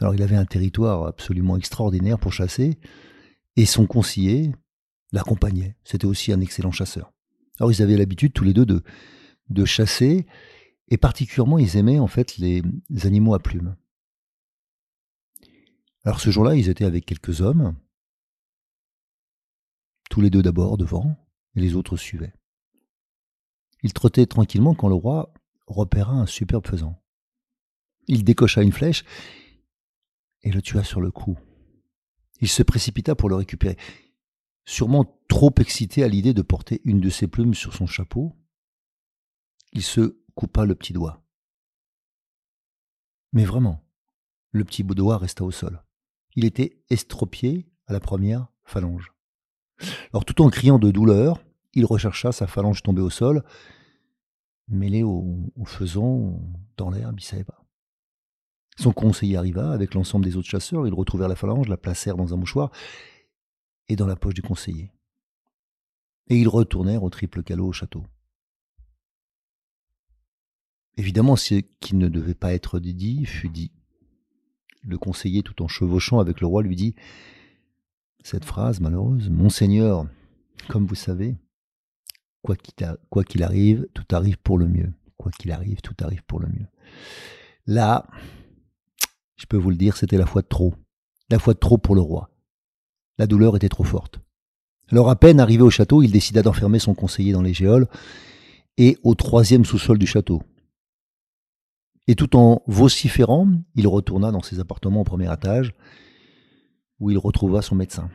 Alors 0.00 0.14
il 0.14 0.22
avait 0.22 0.36
un 0.36 0.44
territoire 0.44 1.06
absolument 1.06 1.56
extraordinaire 1.56 2.18
pour 2.18 2.32
chasser, 2.32 2.78
et 3.56 3.64
son 3.64 3.86
conseiller 3.86 4.52
l'accompagnait. 5.12 5.74
C'était 5.84 6.06
aussi 6.06 6.32
un 6.32 6.40
excellent 6.40 6.70
chasseur. 6.70 7.12
Alors 7.58 7.72
ils 7.72 7.82
avaient 7.82 7.96
l'habitude 7.96 8.34
tous 8.34 8.44
les 8.44 8.52
deux 8.52 8.66
de, 8.66 8.82
de 9.48 9.64
chasser, 9.64 10.26
et 10.88 10.98
particulièrement 10.98 11.58
ils 11.58 11.76
aimaient 11.76 11.98
en 11.98 12.06
fait 12.06 12.36
les, 12.36 12.62
animaux 13.04 13.34
à 13.34 13.38
plumes. 13.38 13.74
Alors 16.08 16.20
ce 16.20 16.30
jour-là, 16.30 16.56
ils 16.56 16.70
étaient 16.70 16.86
avec 16.86 17.04
quelques 17.04 17.42
hommes, 17.42 17.76
tous 20.08 20.22
les 20.22 20.30
deux 20.30 20.40
d'abord 20.40 20.78
devant, 20.78 21.14
et 21.54 21.60
les 21.60 21.74
autres 21.74 21.98
suivaient. 21.98 22.32
Ils 23.82 23.92
trottaient 23.92 24.24
tranquillement 24.24 24.74
quand 24.74 24.88
le 24.88 24.94
roi 24.94 25.34
repéra 25.66 26.14
un 26.14 26.24
superbe 26.24 26.66
faisan. 26.66 26.98
Il 28.06 28.24
décocha 28.24 28.62
une 28.62 28.72
flèche 28.72 29.04
et 30.44 30.50
le 30.50 30.62
tua 30.62 30.82
sur 30.82 31.02
le 31.02 31.10
coup. 31.10 31.38
Il 32.40 32.48
se 32.48 32.62
précipita 32.62 33.14
pour 33.14 33.28
le 33.28 33.34
récupérer, 33.34 33.76
sûrement 34.64 35.20
trop 35.28 35.52
excité 35.60 36.04
à 36.04 36.08
l'idée 36.08 36.32
de 36.32 36.40
porter 36.40 36.80
une 36.84 37.02
de 37.02 37.10
ses 37.10 37.28
plumes 37.28 37.52
sur 37.52 37.74
son 37.74 37.86
chapeau, 37.86 38.34
il 39.74 39.82
se 39.82 40.18
coupa 40.34 40.64
le 40.64 40.74
petit 40.74 40.94
doigt. 40.94 41.22
Mais 43.34 43.44
vraiment, 43.44 43.86
le 44.52 44.64
petit 44.64 44.84
doigt 44.84 45.18
resta 45.18 45.44
au 45.44 45.50
sol. 45.50 45.82
Il 46.38 46.44
était 46.44 46.78
estropié 46.88 47.66
à 47.88 47.92
la 47.92 47.98
première 47.98 48.46
phalange. 48.62 49.12
Alors 50.12 50.24
tout 50.24 50.40
en 50.40 50.50
criant 50.50 50.78
de 50.78 50.92
douleur, 50.92 51.42
il 51.74 51.84
rechercha 51.84 52.30
sa 52.30 52.46
phalange 52.46 52.84
tombée 52.84 53.02
au 53.02 53.10
sol, 53.10 53.42
mêlée 54.68 55.02
au, 55.02 55.50
au 55.56 56.40
dans 56.76 56.90
l'herbe, 56.90 57.18
il 57.18 57.24
ne 57.24 57.26
savait 57.26 57.42
pas. 57.42 57.64
Son 58.78 58.92
conseiller 58.92 59.36
arriva 59.36 59.72
avec 59.72 59.94
l'ensemble 59.94 60.26
des 60.26 60.36
autres 60.36 60.46
chasseurs, 60.46 60.86
ils 60.86 60.94
retrouvèrent 60.94 61.26
la 61.26 61.34
phalange, 61.34 61.66
la 61.66 61.76
placèrent 61.76 62.16
dans 62.16 62.32
un 62.32 62.36
mouchoir 62.36 62.70
et 63.88 63.96
dans 63.96 64.06
la 64.06 64.14
poche 64.14 64.34
du 64.34 64.42
conseiller. 64.42 64.92
Et 66.28 66.36
ils 66.36 66.48
retournèrent 66.48 67.02
au 67.02 67.10
triple 67.10 67.42
calot 67.42 67.66
au 67.66 67.72
château. 67.72 68.04
Évidemment, 70.96 71.34
ce 71.34 71.56
qui 71.80 71.96
ne 71.96 72.06
devait 72.06 72.36
pas 72.36 72.54
être 72.54 72.78
dit 72.78 73.26
fut 73.26 73.48
dit. 73.48 73.72
Le 74.84 74.98
conseiller, 74.98 75.42
tout 75.42 75.62
en 75.62 75.68
chevauchant 75.68 76.20
avec 76.20 76.40
le 76.40 76.46
roi, 76.46 76.62
lui 76.62 76.76
dit 76.76 76.94
cette 78.22 78.44
phrase 78.44 78.80
malheureuse 78.80 79.30
Monseigneur, 79.30 80.06
comme 80.68 80.86
vous 80.86 80.94
savez, 80.94 81.36
quoi 82.42 83.24
qu'il 83.24 83.42
arrive, 83.42 83.86
tout 83.94 84.04
arrive 84.14 84.38
pour 84.38 84.58
le 84.58 84.66
mieux. 84.66 84.92
Quoi 85.16 85.32
qu'il 85.32 85.50
arrive, 85.50 85.80
tout 85.80 85.96
arrive 86.00 86.22
pour 86.24 86.40
le 86.40 86.48
mieux. 86.48 86.66
Là, 87.66 88.06
je 89.36 89.46
peux 89.46 89.56
vous 89.56 89.70
le 89.70 89.76
dire, 89.76 89.96
c'était 89.96 90.18
la 90.18 90.26
fois 90.26 90.42
de 90.42 90.46
trop. 90.46 90.74
La 91.30 91.38
fois 91.38 91.54
de 91.54 91.58
trop 91.58 91.78
pour 91.78 91.94
le 91.94 92.00
roi. 92.00 92.30
La 93.18 93.26
douleur 93.26 93.56
était 93.56 93.68
trop 93.68 93.84
forte. 93.84 94.20
Alors 94.90 95.10
à 95.10 95.16
peine 95.16 95.40
arrivé 95.40 95.62
au 95.62 95.70
château, 95.70 96.02
il 96.02 96.12
décida 96.12 96.42
d'enfermer 96.42 96.78
son 96.78 96.94
conseiller 96.94 97.32
dans 97.32 97.42
les 97.42 97.52
géoles 97.52 97.88
et 98.78 98.96
au 99.02 99.14
troisième 99.14 99.64
sous-sol 99.64 99.98
du 99.98 100.06
château, 100.06 100.42
et 102.08 102.16
tout 102.16 102.36
en 102.36 102.62
vociférant, 102.66 103.48
il 103.74 103.86
retourna 103.86 104.32
dans 104.32 104.42
ses 104.42 104.58
appartements 104.60 105.02
au 105.02 105.04
premier 105.04 105.32
étage, 105.32 105.74
où 106.98 107.10
il 107.10 107.18
retrouva 107.18 107.60
son 107.60 107.76
médecin, 107.76 108.10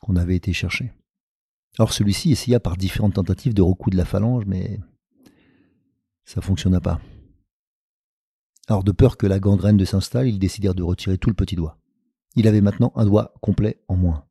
qu'on 0.00 0.16
avait 0.16 0.34
été 0.34 0.52
chercher. 0.52 0.92
Alors 1.78 1.92
celui-ci 1.92 2.32
essaya 2.32 2.58
par 2.58 2.76
différentes 2.76 3.14
tentatives 3.14 3.54
de 3.54 3.62
recoudre 3.62 3.96
la 3.96 4.04
phalange, 4.04 4.44
mais 4.46 4.80
ça 6.24 6.40
ne 6.40 6.44
fonctionna 6.44 6.80
pas. 6.80 7.00
Alors 8.66 8.82
de 8.82 8.92
peur 8.92 9.16
que 9.16 9.28
la 9.28 9.38
gangrène 9.38 9.76
ne 9.76 9.84
s'installe, 9.84 10.26
ils 10.26 10.40
décidèrent 10.40 10.74
de 10.74 10.82
retirer 10.82 11.16
tout 11.16 11.30
le 11.30 11.36
petit 11.36 11.54
doigt. 11.54 11.78
Il 12.34 12.48
avait 12.48 12.60
maintenant 12.60 12.92
un 12.96 13.04
doigt 13.04 13.32
complet 13.40 13.80
en 13.86 13.96
moins. 13.96 14.26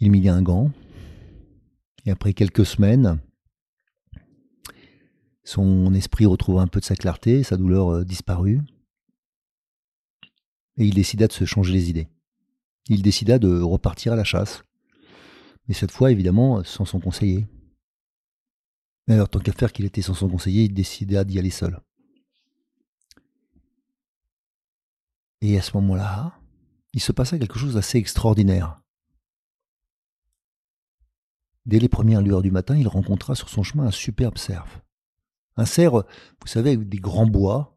Il 0.00 0.10
mit 0.10 0.28
un 0.28 0.42
gant, 0.42 0.72
et 2.06 2.10
après 2.10 2.34
quelques 2.34 2.66
semaines, 2.66 3.20
son 5.44 5.92
esprit 5.94 6.26
retrouva 6.26 6.62
un 6.62 6.66
peu 6.66 6.80
de 6.80 6.84
sa 6.84 6.96
clarté, 6.96 7.42
sa 7.42 7.56
douleur 7.56 7.90
euh, 7.90 8.04
disparut. 8.04 8.60
et 10.76 10.86
il 10.86 10.94
décida 10.94 11.28
de 11.28 11.32
se 11.32 11.44
changer 11.44 11.72
les 11.72 11.90
idées. 11.90 12.08
Il 12.88 13.02
décida 13.02 13.38
de 13.38 13.60
repartir 13.60 14.12
à 14.14 14.16
la 14.16 14.24
chasse, 14.24 14.62
mais 15.68 15.74
cette 15.74 15.92
fois 15.92 16.10
évidemment 16.10 16.64
sans 16.64 16.84
son 16.84 17.00
conseiller. 17.00 17.46
Mais 19.06 19.14
alors 19.14 19.28
tant 19.28 19.38
qu'à 19.38 19.52
faire 19.52 19.72
qu'il 19.72 19.84
était 19.84 20.02
sans 20.02 20.14
son 20.14 20.28
conseiller, 20.28 20.64
il 20.64 20.74
décida 20.74 21.24
d'y 21.24 21.38
aller 21.38 21.50
seul. 21.50 21.80
Et 25.42 25.58
à 25.58 25.62
ce 25.62 25.76
moment-là, 25.76 26.40
il 26.94 27.00
se 27.00 27.12
passa 27.12 27.38
quelque 27.38 27.58
chose 27.58 27.74
d'assez 27.74 27.98
extraordinaire. 27.98 28.80
Dès 31.66 31.78
les 31.78 31.88
premières 31.88 32.22
lueurs 32.22 32.42
du 32.42 32.50
matin, 32.50 32.76
il 32.76 32.88
rencontra 32.88 33.34
sur 33.34 33.48
son 33.48 33.62
chemin 33.62 33.84
un 33.86 33.90
superbe 33.90 34.38
cerf. 34.38 34.83
Un 35.56 35.64
cerf, 35.64 35.92
vous 35.92 36.46
savez, 36.46 36.70
avec 36.72 36.88
des 36.88 36.98
grands 36.98 37.26
bois, 37.26 37.74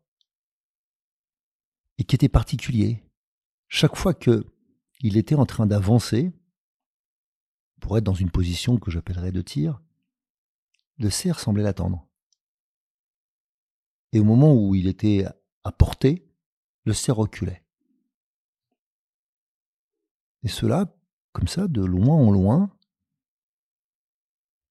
et 1.97 2.03
qui 2.03 2.15
était 2.15 2.29
particulier. 2.29 3.03
Chaque 3.67 3.95
fois 3.95 4.13
que 4.13 4.45
il 5.01 5.17
était 5.17 5.35
en 5.35 5.45
train 5.45 5.67
d'avancer, 5.67 6.31
pour 7.79 7.97
être 7.97 8.03
dans 8.03 8.13
une 8.13 8.31
position 8.31 8.77
que 8.77 8.89
j'appellerais 8.89 9.31
de 9.31 9.41
tir, 9.41 9.81
le 10.97 11.09
cerf 11.09 11.39
semblait 11.39 11.63
l'attendre. 11.63 12.07
Et 14.11 14.19
au 14.19 14.23
moment 14.23 14.55
où 14.55 14.73
il 14.73 14.87
était 14.87 15.25
à 15.63 15.71
portée, 15.71 16.27
le 16.85 16.93
cerf 16.93 17.17
reculait. 17.17 17.63
Et 20.43 20.47
cela, 20.47 20.95
comme 21.33 21.47
ça, 21.47 21.67
de 21.67 21.83
loin 21.83 22.15
en 22.15 22.31
loin, 22.31 22.75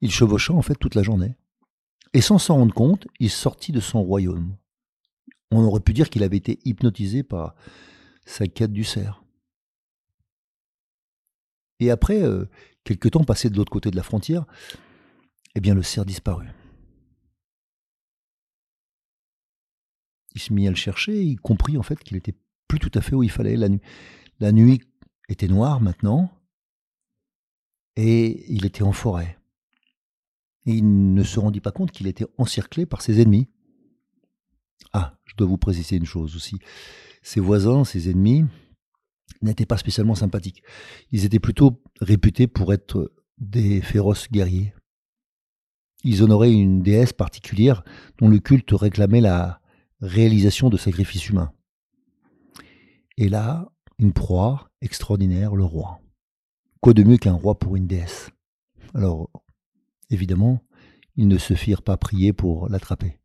il 0.01 0.11
chevaucha 0.11 0.53
en 0.53 0.62
fait 0.62 0.75
toute 0.75 0.95
la 0.95 1.03
journée. 1.03 1.37
Et 2.16 2.22
sans 2.22 2.38
s'en 2.38 2.55
rendre 2.55 2.72
compte, 2.72 3.07
il 3.20 3.29
sortit 3.29 3.72
de 3.72 3.81
son 3.81 4.02
royaume. 4.02 4.57
On 5.50 5.62
aurait 5.62 5.81
pu 5.81 5.92
dire 5.92 6.09
qu'il 6.09 6.22
avait 6.22 6.38
été 6.38 6.59
hypnotisé 6.64 7.22
par 7.22 7.55
sa 8.24 8.46
quête 8.46 8.72
du 8.72 8.85
cerf. 8.85 9.22
Et 11.79 11.90
après, 11.90 12.22
euh, 12.22 12.46
quelque 12.85 13.11
temps 13.11 13.22
passé 13.22 13.50
de 13.50 13.57
l'autre 13.59 13.70
côté 13.70 13.90
de 13.90 13.96
la 13.96 14.02
frontière, 14.02 14.46
eh 15.55 15.61
bien 15.61 15.74
le 15.74 15.83
cerf 15.83 16.07
disparut. 16.07 16.48
Il 20.35 20.40
se 20.40 20.55
mit 20.55 20.66
à 20.66 20.70
le 20.70 20.76
chercher 20.76 21.18
et 21.18 21.22
il 21.22 21.38
comprit 21.38 21.76
en 21.76 21.83
fait 21.83 22.02
qu'il 22.02 22.16
était 22.16 22.35
plus 22.66 22.79
tout 22.79 22.92
à 22.94 23.02
fait 23.02 23.14
où 23.14 23.24
il 23.24 23.31
fallait. 23.31 23.59
La, 23.59 23.68
nuit, 23.68 23.83
la 24.40 24.52
nuit 24.52 24.81
était 25.29 25.48
noire 25.48 25.83
maintenant 25.83 26.33
et 27.94 28.50
il 28.50 28.64
était 28.64 28.85
en 28.85 28.92
forêt 28.92 29.38
il 30.66 31.14
ne 31.14 31.22
se 31.22 31.38
rendit 31.38 31.61
pas 31.61 31.72
compte 31.72 31.92
qu'il 31.92 32.07
était 32.07 32.26
encerclé 32.38 32.87
par 32.87 33.02
ses 33.02 33.20
ennemis. 33.20 33.48
Ah, 34.92 35.18
je 35.24 35.35
dois 35.37 35.46
vous 35.46 35.59
préciser 35.59 35.96
une 35.96 36.05
chose 36.05 36.37
aussi. 36.37 36.59
Ses 37.22 37.40
voisins, 37.40 37.85
ses 37.85 38.11
ennemis, 38.11 38.44
n'étaient 39.42 39.66
pas 39.66 39.76
spécialement 39.76 40.14
sympathiques. 40.14 40.62
Ils 41.12 41.24
étaient 41.24 41.38
plutôt 41.38 41.83
réputés 42.00 42.46
pour 42.46 42.72
être 42.72 43.12
des 43.38 43.81
féroces 43.81 44.31
guerriers. 44.31 44.74
Ils 46.05 46.22
honoraient 46.22 46.52
une 46.52 46.83
déesse 46.83 47.12
particulière 47.12 47.85
dont 48.18 48.29
le 48.29 48.38
culte 48.38 48.70
réclamait 48.72 49.20
la 49.20 49.61
réalisation 50.00 50.68
de 50.68 50.76
sacrifices 50.76 51.29
humains. 51.29 51.52
Et 53.16 53.29
là, 53.29 53.70
une 53.98 54.12
proie 54.12 54.70
extraordinaire, 54.81 55.55
le 55.55 55.64
roi. 55.64 56.00
Quoi 56.81 56.92
de 56.92 57.02
mieux 57.02 57.16
qu'un 57.16 57.33
roi 57.33 57.59
pour 57.59 57.76
une 57.76 57.87
déesse? 57.87 58.31
Alors, 58.94 59.31
Évidemment, 60.11 60.62
ils 61.16 61.29
ne 61.29 61.38
se 61.38 61.55
firent 61.55 61.83
pas 61.83 61.97
prier 61.97 62.33
pour 62.33 62.69
l'attraper. 62.69 63.19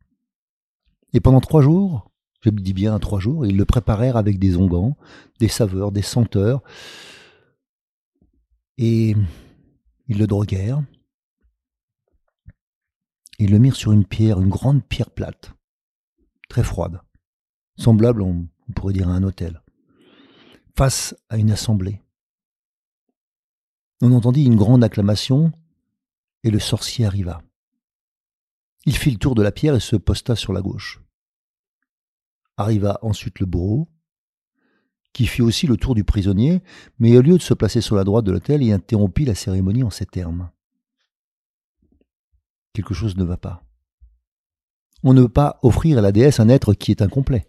Et 1.12 1.20
pendant 1.20 1.40
trois 1.40 1.62
jours, 1.62 2.10
je 2.40 2.50
dis 2.50 2.72
bien 2.72 2.98
trois 2.98 3.20
jours, 3.20 3.46
ils 3.46 3.56
le 3.56 3.64
préparèrent 3.64 4.16
avec 4.16 4.38
des 4.38 4.56
onguents, 4.56 4.96
des 5.38 5.48
saveurs, 5.48 5.92
des 5.92 6.02
senteurs, 6.02 6.62
et 8.78 9.14
ils 10.08 10.18
le 10.18 10.26
droguèrent. 10.26 10.82
Ils 13.38 13.50
le 13.50 13.58
mirent 13.58 13.76
sur 13.76 13.92
une 13.92 14.04
pierre, 14.04 14.40
une 14.40 14.48
grande 14.48 14.84
pierre 14.84 15.10
plate, 15.10 15.52
très 16.48 16.64
froide, 16.64 17.00
semblable, 17.76 18.22
on 18.22 18.48
pourrait 18.74 18.92
dire, 18.92 19.08
à 19.08 19.12
un 19.12 19.22
hôtel, 19.22 19.62
face 20.76 21.14
à 21.28 21.36
une 21.36 21.50
assemblée. 21.50 22.00
On 24.00 24.12
entendit 24.12 24.44
une 24.44 24.56
grande 24.56 24.82
acclamation 24.82 25.52
et 26.44 26.50
le 26.50 26.58
sorcier 26.58 27.04
arriva. 27.04 27.42
Il 28.84 28.96
fit 28.96 29.10
le 29.10 29.18
tour 29.18 29.34
de 29.34 29.42
la 29.42 29.52
pierre 29.52 29.74
et 29.74 29.80
se 29.80 29.96
posta 29.96 30.34
sur 30.34 30.52
la 30.52 30.60
gauche. 30.60 31.00
Arriva 32.56 32.98
ensuite 33.02 33.38
le 33.40 33.46
bourreau, 33.46 33.88
qui 35.12 35.26
fit 35.26 35.42
aussi 35.42 35.66
le 35.66 35.76
tour 35.76 35.94
du 35.94 36.04
prisonnier, 36.04 36.62
mais 36.98 37.16
au 37.16 37.22
lieu 37.22 37.36
de 37.36 37.42
se 37.42 37.54
placer 37.54 37.80
sur 37.80 37.96
la 37.96 38.04
droite 38.04 38.24
de 38.24 38.32
l'autel, 38.32 38.62
il 38.62 38.72
interrompit 38.72 39.24
la 39.24 39.34
cérémonie 39.34 39.84
en 39.84 39.90
ces 39.90 40.06
termes. 40.06 40.50
Quelque 42.72 42.94
chose 42.94 43.16
ne 43.16 43.24
va 43.24 43.36
pas. 43.36 43.62
On 45.04 45.12
ne 45.12 45.22
veut 45.22 45.28
pas 45.28 45.58
offrir 45.62 45.98
à 45.98 46.00
la 46.00 46.12
déesse 46.12 46.40
un 46.40 46.48
être 46.48 46.74
qui 46.74 46.90
est 46.90 47.02
incomplet. 47.02 47.46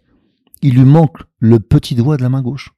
Il 0.62 0.74
lui 0.74 0.84
manque 0.84 1.18
le 1.38 1.60
petit 1.60 1.94
doigt 1.94 2.16
de 2.16 2.22
la 2.22 2.28
main 2.28 2.42
gauche. 2.42 2.74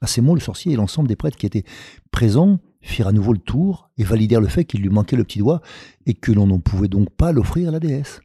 À 0.00 0.06
ces 0.06 0.20
mots, 0.20 0.34
le 0.34 0.40
sorcier 0.40 0.72
et 0.72 0.76
l'ensemble 0.76 1.08
des 1.08 1.16
prêtres 1.16 1.38
qui 1.38 1.46
étaient 1.46 1.64
présents 2.10 2.60
firent 2.84 3.08
à 3.08 3.12
nouveau 3.12 3.32
le 3.32 3.38
tour 3.38 3.90
et 3.96 4.04
validèrent 4.04 4.40
le 4.40 4.48
fait 4.48 4.64
qu'il 4.64 4.82
lui 4.82 4.88
manquait 4.88 5.16
le 5.16 5.24
petit 5.24 5.38
doigt 5.38 5.60
et 6.06 6.14
que 6.14 6.32
l'on 6.32 6.46
ne 6.46 6.58
pouvait 6.58 6.88
donc 6.88 7.10
pas 7.10 7.32
l'offrir 7.32 7.68
à 7.68 7.72
la 7.72 7.80
déesse. 7.80 8.20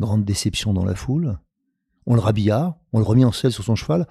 Grande 0.00 0.24
déception 0.24 0.72
dans 0.72 0.84
la 0.84 0.94
foule. 0.94 1.38
On 2.06 2.14
le 2.14 2.20
rhabilla, 2.20 2.80
on 2.92 2.98
le 2.98 3.04
remit 3.04 3.24
en 3.24 3.32
selle 3.32 3.52
sur 3.52 3.64
son 3.64 3.76
cheval, 3.76 4.06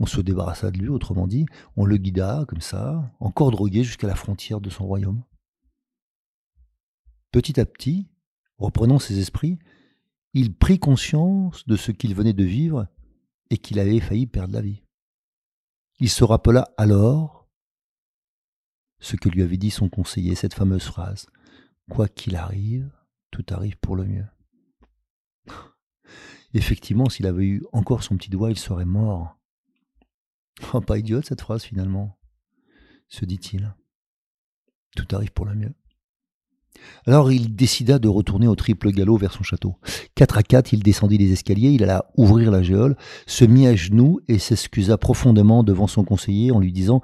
on 0.00 0.06
se 0.06 0.20
débarrassa 0.20 0.70
de 0.70 0.78
lui, 0.78 0.88
autrement 0.88 1.26
dit, 1.26 1.46
on 1.76 1.84
le 1.84 1.96
guida 1.96 2.44
comme 2.48 2.60
ça, 2.60 3.12
encore 3.20 3.50
drogué 3.50 3.84
jusqu'à 3.84 4.06
la 4.06 4.14
frontière 4.14 4.60
de 4.60 4.70
son 4.70 4.86
royaume. 4.86 5.22
Petit 7.30 7.60
à 7.60 7.66
petit, 7.66 8.08
reprenant 8.58 8.98
ses 8.98 9.18
esprits, 9.18 9.58
il 10.34 10.54
prit 10.54 10.78
conscience 10.78 11.66
de 11.66 11.76
ce 11.76 11.90
qu'il 11.92 12.14
venait 12.14 12.32
de 12.32 12.44
vivre 12.44 12.86
et 13.50 13.58
qu'il 13.58 13.78
avait 13.78 14.00
failli 14.00 14.26
perdre 14.26 14.54
la 14.54 14.60
vie. 14.60 14.82
Il 16.00 16.08
se 16.08 16.24
rappela 16.24 16.68
alors 16.76 17.37
ce 19.00 19.16
que 19.16 19.28
lui 19.28 19.42
avait 19.42 19.56
dit 19.56 19.70
son 19.70 19.88
conseiller, 19.88 20.34
cette 20.34 20.54
fameuse 20.54 20.84
phrase 20.84 21.26
Quoi 21.90 22.08
qu'il 22.08 22.36
arrive, 22.36 22.90
tout 23.30 23.44
arrive 23.50 23.78
pour 23.78 23.96
le 23.96 24.04
mieux. 24.04 24.26
Effectivement, 26.54 27.08
s'il 27.08 27.26
avait 27.26 27.46
eu 27.46 27.62
encore 27.72 28.02
son 28.02 28.16
petit 28.16 28.30
doigt, 28.30 28.50
il 28.50 28.58
serait 28.58 28.84
mort. 28.84 29.36
Oh, 30.74 30.80
pas 30.80 30.98
idiote 30.98 31.24
cette 31.24 31.40
phrase 31.40 31.62
finalement, 31.62 32.18
se 33.06 33.24
dit-il. 33.24 33.76
Tout 34.96 35.06
arrive 35.14 35.30
pour 35.30 35.46
le 35.46 35.54
mieux. 35.54 35.72
Alors 37.06 37.30
il 37.30 37.54
décida 37.54 37.98
de 37.98 38.08
retourner 38.08 38.48
au 38.48 38.56
triple 38.56 38.90
galop 38.90 39.16
vers 39.16 39.32
son 39.32 39.42
château. 39.42 39.76
Quatre 40.14 40.36
à 40.38 40.42
quatre, 40.42 40.72
il 40.72 40.82
descendit 40.82 41.18
les 41.18 41.32
escaliers, 41.32 41.70
il 41.70 41.84
alla 41.84 42.10
ouvrir 42.16 42.50
la 42.50 42.62
géole, 42.62 42.96
se 43.26 43.44
mit 43.44 43.66
à 43.66 43.74
genoux 43.74 44.20
et 44.28 44.38
s'excusa 44.38 44.98
profondément 44.98 45.62
devant 45.62 45.86
son 45.86 46.04
conseiller 46.04 46.50
en 46.50 46.58
lui 46.58 46.72
disant 46.72 47.02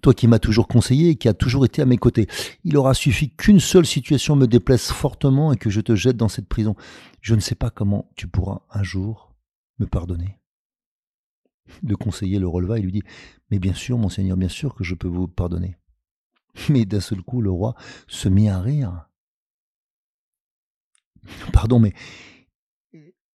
toi 0.00 0.14
qui 0.14 0.28
m'as 0.28 0.38
toujours 0.38 0.68
conseillé 0.68 1.10
et 1.10 1.16
qui 1.16 1.28
as 1.28 1.34
toujours 1.34 1.64
été 1.64 1.82
à 1.82 1.86
mes 1.86 1.98
côtés. 1.98 2.26
Il 2.64 2.76
aura 2.76 2.94
suffi 2.94 3.30
qu'une 3.30 3.60
seule 3.60 3.86
situation 3.86 4.36
me 4.36 4.46
déplaise 4.46 4.88
fortement 4.88 5.52
et 5.52 5.56
que 5.56 5.70
je 5.70 5.80
te 5.80 5.94
jette 5.94 6.16
dans 6.16 6.28
cette 6.28 6.48
prison. 6.48 6.74
Je 7.20 7.34
ne 7.34 7.40
sais 7.40 7.54
pas 7.54 7.70
comment 7.70 8.10
tu 8.16 8.26
pourras 8.26 8.62
un 8.70 8.82
jour 8.82 9.34
me 9.78 9.86
pardonner. 9.86 10.38
Le 11.82 11.96
conseiller 11.96 12.38
le 12.38 12.48
releva 12.48 12.78
et 12.78 12.82
lui 12.82 12.92
dit 12.92 13.02
Mais 13.50 13.58
bien 13.58 13.74
sûr, 13.74 13.98
monseigneur, 13.98 14.36
bien 14.36 14.48
sûr 14.48 14.74
que 14.74 14.84
je 14.84 14.94
peux 14.94 15.08
vous 15.08 15.28
pardonner. 15.28 15.76
Mais 16.68 16.84
d'un 16.84 17.00
seul 17.00 17.22
coup, 17.22 17.40
le 17.40 17.50
roi 17.50 17.74
se 18.08 18.28
mit 18.28 18.48
à 18.48 18.60
rire. 18.60 19.06
Pardon, 21.52 21.78
mais 21.78 21.92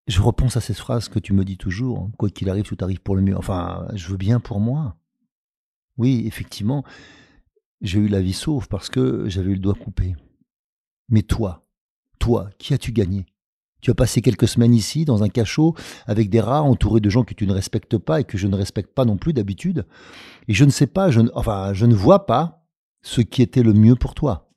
je 0.08 0.22
repense 0.22 0.58
à 0.58 0.62
cette 0.62 0.78
phrase 0.78 1.10
que 1.10 1.20
tu 1.20 1.34
me 1.34 1.46
dis 1.46 1.58
toujours 1.58 2.00
hein, 2.00 2.12
Quoi 2.18 2.30
qu'il 2.30 2.50
arrive, 2.50 2.64
tout 2.64 2.78
arrive 2.82 3.02
pour 3.02 3.16
le 3.16 3.22
mieux. 3.22 3.38
Enfin, 3.38 3.88
je 3.94 4.08
veux 4.08 4.18
bien 4.18 4.40
pour 4.40 4.60
moi. 4.60 4.98
Oui, 5.98 6.24
effectivement, 6.26 6.84
j'ai 7.82 8.00
eu 8.00 8.08
la 8.08 8.22
vie 8.22 8.34
sauve 8.34 8.68
parce 8.68 8.90
que 8.90 9.30
j'avais 9.30 9.52
eu 9.52 9.56
le 9.56 9.60
doigt 9.60 9.76
coupé. 9.76 10.16
Mais 11.10 11.22
toi, 11.22 11.66
toi, 12.20 12.50
qui 12.58 12.74
as-tu 12.74 12.92
gagné? 12.92 13.26
Tu 13.82 13.92
as 13.92 13.96
passé 13.96 14.22
quelques 14.22 14.48
semaines 14.48 14.74
ici, 14.74 15.06
dans 15.06 15.22
un 15.22 15.30
cachot, 15.30 15.76
avec 16.08 16.30
des 16.30 16.42
rats, 16.42 16.64
entouré 16.64 17.02
de 17.02 17.10
gens 17.10 17.24
que 17.24 17.36
tu 17.36 17.46
ne 17.46 17.54
respectes 17.54 17.98
pas 18.00 18.22
et 18.22 18.24
que 18.24 18.38
je 18.38 18.48
ne 18.48 18.56
respecte 18.56 18.94
pas 18.96 19.06
non 19.06 19.18
plus 19.18 19.32
d'habitude. 19.32 19.86
Et 20.48 20.54
je 20.54 20.66
ne 20.66 20.72
sais 20.72 20.88
pas, 20.88 21.12
je 21.12 21.22
ne, 21.22 21.30
enfin, 21.36 21.74
je 21.74 21.86
ne 21.86 21.94
vois 21.94 22.26
pas 22.26 22.66
ce 23.04 23.22
qui 23.22 23.44
était 23.44 23.62
le 23.62 23.74
mieux 23.74 23.96
pour 23.96 24.16
toi. 24.16 24.50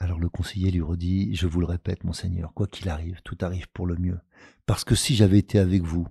Alors 0.00 0.18
le 0.18 0.28
conseiller 0.28 0.72
lui 0.72 0.82
redit, 0.82 1.36
je 1.36 1.46
vous 1.46 1.60
le 1.60 1.66
répète, 1.66 2.02
monseigneur, 2.02 2.52
quoi 2.52 2.66
qu'il 2.66 2.88
arrive, 2.88 3.20
tout 3.22 3.38
arrive 3.40 3.68
pour 3.72 3.86
le 3.86 3.94
mieux. 3.94 4.18
Parce 4.66 4.82
que 4.82 4.96
si 4.96 5.14
j'avais 5.14 5.38
été 5.38 5.60
avec 5.60 5.84
vous, 5.84 6.08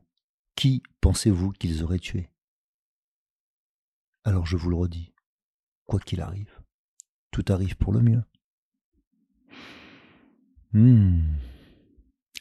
qui 0.55 0.81
pensez-vous 1.01 1.51
qu'ils 1.51 1.83
auraient 1.83 1.99
tué 1.99 2.30
alors 4.23 4.45
je 4.45 4.57
vous 4.57 4.69
le 4.69 4.75
redis, 4.75 5.13
quoi 5.85 5.99
qu'il 5.99 6.21
arrive, 6.21 6.61
tout 7.31 7.45
arrive 7.49 7.75
pour 7.77 7.93
le 7.93 8.01
mieux. 8.01 8.23
Hmm. 10.73 11.21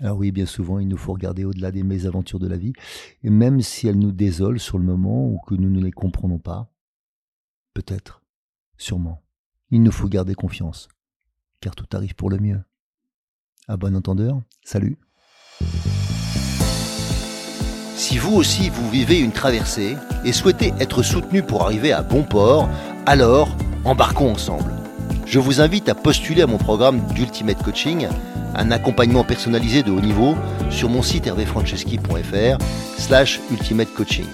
Alors 0.00 0.18
oui, 0.18 0.32
bien 0.32 0.46
souvent, 0.46 0.78
il 0.78 0.88
nous 0.88 0.96
faut 0.96 1.12
regarder 1.12 1.44
au-delà 1.44 1.72
des 1.72 1.82
mésaventures 1.82 2.38
de 2.38 2.48
la 2.48 2.56
vie, 2.56 2.72
et 3.22 3.30
même 3.30 3.60
si 3.60 3.86
elles 3.86 3.98
nous 3.98 4.12
désolent 4.12 4.58
sur 4.58 4.78
le 4.78 4.84
moment 4.84 5.28
ou 5.28 5.38
que 5.46 5.54
nous 5.54 5.68
ne 5.68 5.82
les 5.82 5.92
comprenons 5.92 6.38
pas, 6.38 6.72
peut-être, 7.74 8.22
sûrement, 8.78 9.22
il 9.70 9.82
nous 9.82 9.92
faut 9.92 10.08
garder 10.08 10.34
confiance, 10.34 10.88
car 11.60 11.74
tout 11.74 11.88
arrive 11.92 12.14
pour 12.14 12.30
le 12.30 12.38
mieux. 12.38 12.62
À 13.68 13.76
bon 13.76 13.94
entendeur, 13.94 14.42
salut 14.64 14.98
Si 18.00 18.16
vous 18.16 18.34
aussi 18.34 18.70
vous 18.70 18.88
vivez 18.88 19.18
une 19.18 19.30
traversée 19.30 19.94
et 20.24 20.32
souhaitez 20.32 20.72
être 20.80 21.02
soutenu 21.02 21.42
pour 21.42 21.64
arriver 21.64 21.92
à 21.92 22.00
bon 22.00 22.22
port, 22.22 22.66
alors 23.04 23.54
embarquons 23.84 24.32
ensemble. 24.32 24.72
Je 25.26 25.38
vous 25.38 25.60
invite 25.60 25.86
à 25.90 25.94
postuler 25.94 26.40
à 26.40 26.46
mon 26.46 26.56
programme 26.56 27.02
d'Ultimate 27.12 27.62
Coaching 27.62 28.08
un 28.54 28.70
accompagnement 28.70 29.22
personnalisé 29.22 29.82
de 29.82 29.90
haut 29.90 30.00
niveau 30.00 30.34
sur 30.70 30.88
mon 30.88 31.02
site 31.02 31.26
hervéfranceschi.fr 31.26 32.56
slash 32.96 33.38
ultimate 33.50 33.92
coaching. 33.92 34.24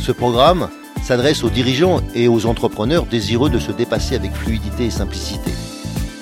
Ce 0.00 0.12
programme 0.12 0.68
s'adresse 1.02 1.42
aux 1.42 1.50
dirigeants 1.50 2.00
et 2.14 2.28
aux 2.28 2.46
entrepreneurs 2.46 3.06
désireux 3.06 3.50
de 3.50 3.58
se 3.58 3.72
dépasser 3.72 4.14
avec 4.14 4.32
fluidité 4.32 4.84
et 4.84 4.90
simplicité. 4.90 5.50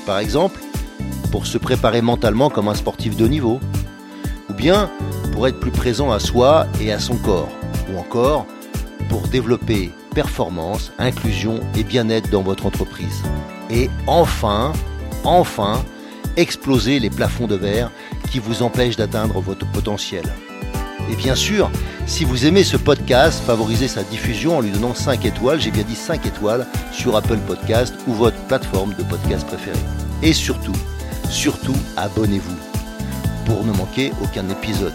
Par 0.06 0.18
exemple, 0.18 0.60
pour 1.30 1.44
se 1.44 1.58
préparer 1.58 2.00
mentalement 2.00 2.48
comme 2.48 2.68
un 2.68 2.74
sportif 2.74 3.18
de 3.18 3.26
haut 3.26 3.28
niveau, 3.28 3.60
ou 4.48 4.54
bien 4.54 4.90
pour 5.34 5.48
être 5.48 5.58
plus 5.58 5.72
présent 5.72 6.12
à 6.12 6.20
soi 6.20 6.68
et 6.80 6.92
à 6.92 7.00
son 7.00 7.16
corps, 7.16 7.48
ou 7.92 7.98
encore 7.98 8.46
pour 9.08 9.26
développer 9.26 9.90
performance, 10.14 10.92
inclusion 10.96 11.58
et 11.76 11.82
bien-être 11.82 12.30
dans 12.30 12.42
votre 12.42 12.66
entreprise. 12.66 13.22
Et 13.68 13.90
enfin, 14.06 14.72
enfin, 15.24 15.84
exploser 16.36 17.00
les 17.00 17.10
plafonds 17.10 17.48
de 17.48 17.56
verre 17.56 17.90
qui 18.30 18.38
vous 18.38 18.62
empêchent 18.62 18.96
d'atteindre 18.96 19.40
votre 19.40 19.66
potentiel. 19.72 20.24
Et 21.10 21.16
bien 21.16 21.34
sûr, 21.34 21.68
si 22.06 22.24
vous 22.24 22.46
aimez 22.46 22.62
ce 22.62 22.76
podcast, 22.76 23.42
favorisez 23.44 23.88
sa 23.88 24.04
diffusion 24.04 24.58
en 24.58 24.60
lui 24.60 24.70
donnant 24.70 24.94
5 24.94 25.24
étoiles, 25.26 25.60
j'ai 25.60 25.72
bien 25.72 25.82
dit 25.82 25.96
5 25.96 26.24
étoiles, 26.26 26.64
sur 26.92 27.16
Apple 27.16 27.38
Podcast 27.38 27.92
ou 28.06 28.12
votre 28.12 28.38
plateforme 28.46 28.94
de 28.94 29.02
podcast 29.02 29.44
préférée. 29.48 29.76
Et 30.22 30.32
surtout, 30.32 30.76
surtout, 31.28 31.76
abonnez-vous 31.96 32.56
pour 33.46 33.64
ne 33.64 33.72
manquer 33.72 34.12
aucun 34.22 34.48
épisode. 34.48 34.94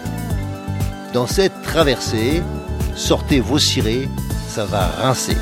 Dans 1.12 1.26
cette 1.26 1.62
traversée, 1.62 2.40
sortez 2.94 3.40
vos 3.40 3.58
cirés, 3.58 4.08
ça 4.48 4.64
va 4.64 4.86
rincer. 4.86 5.36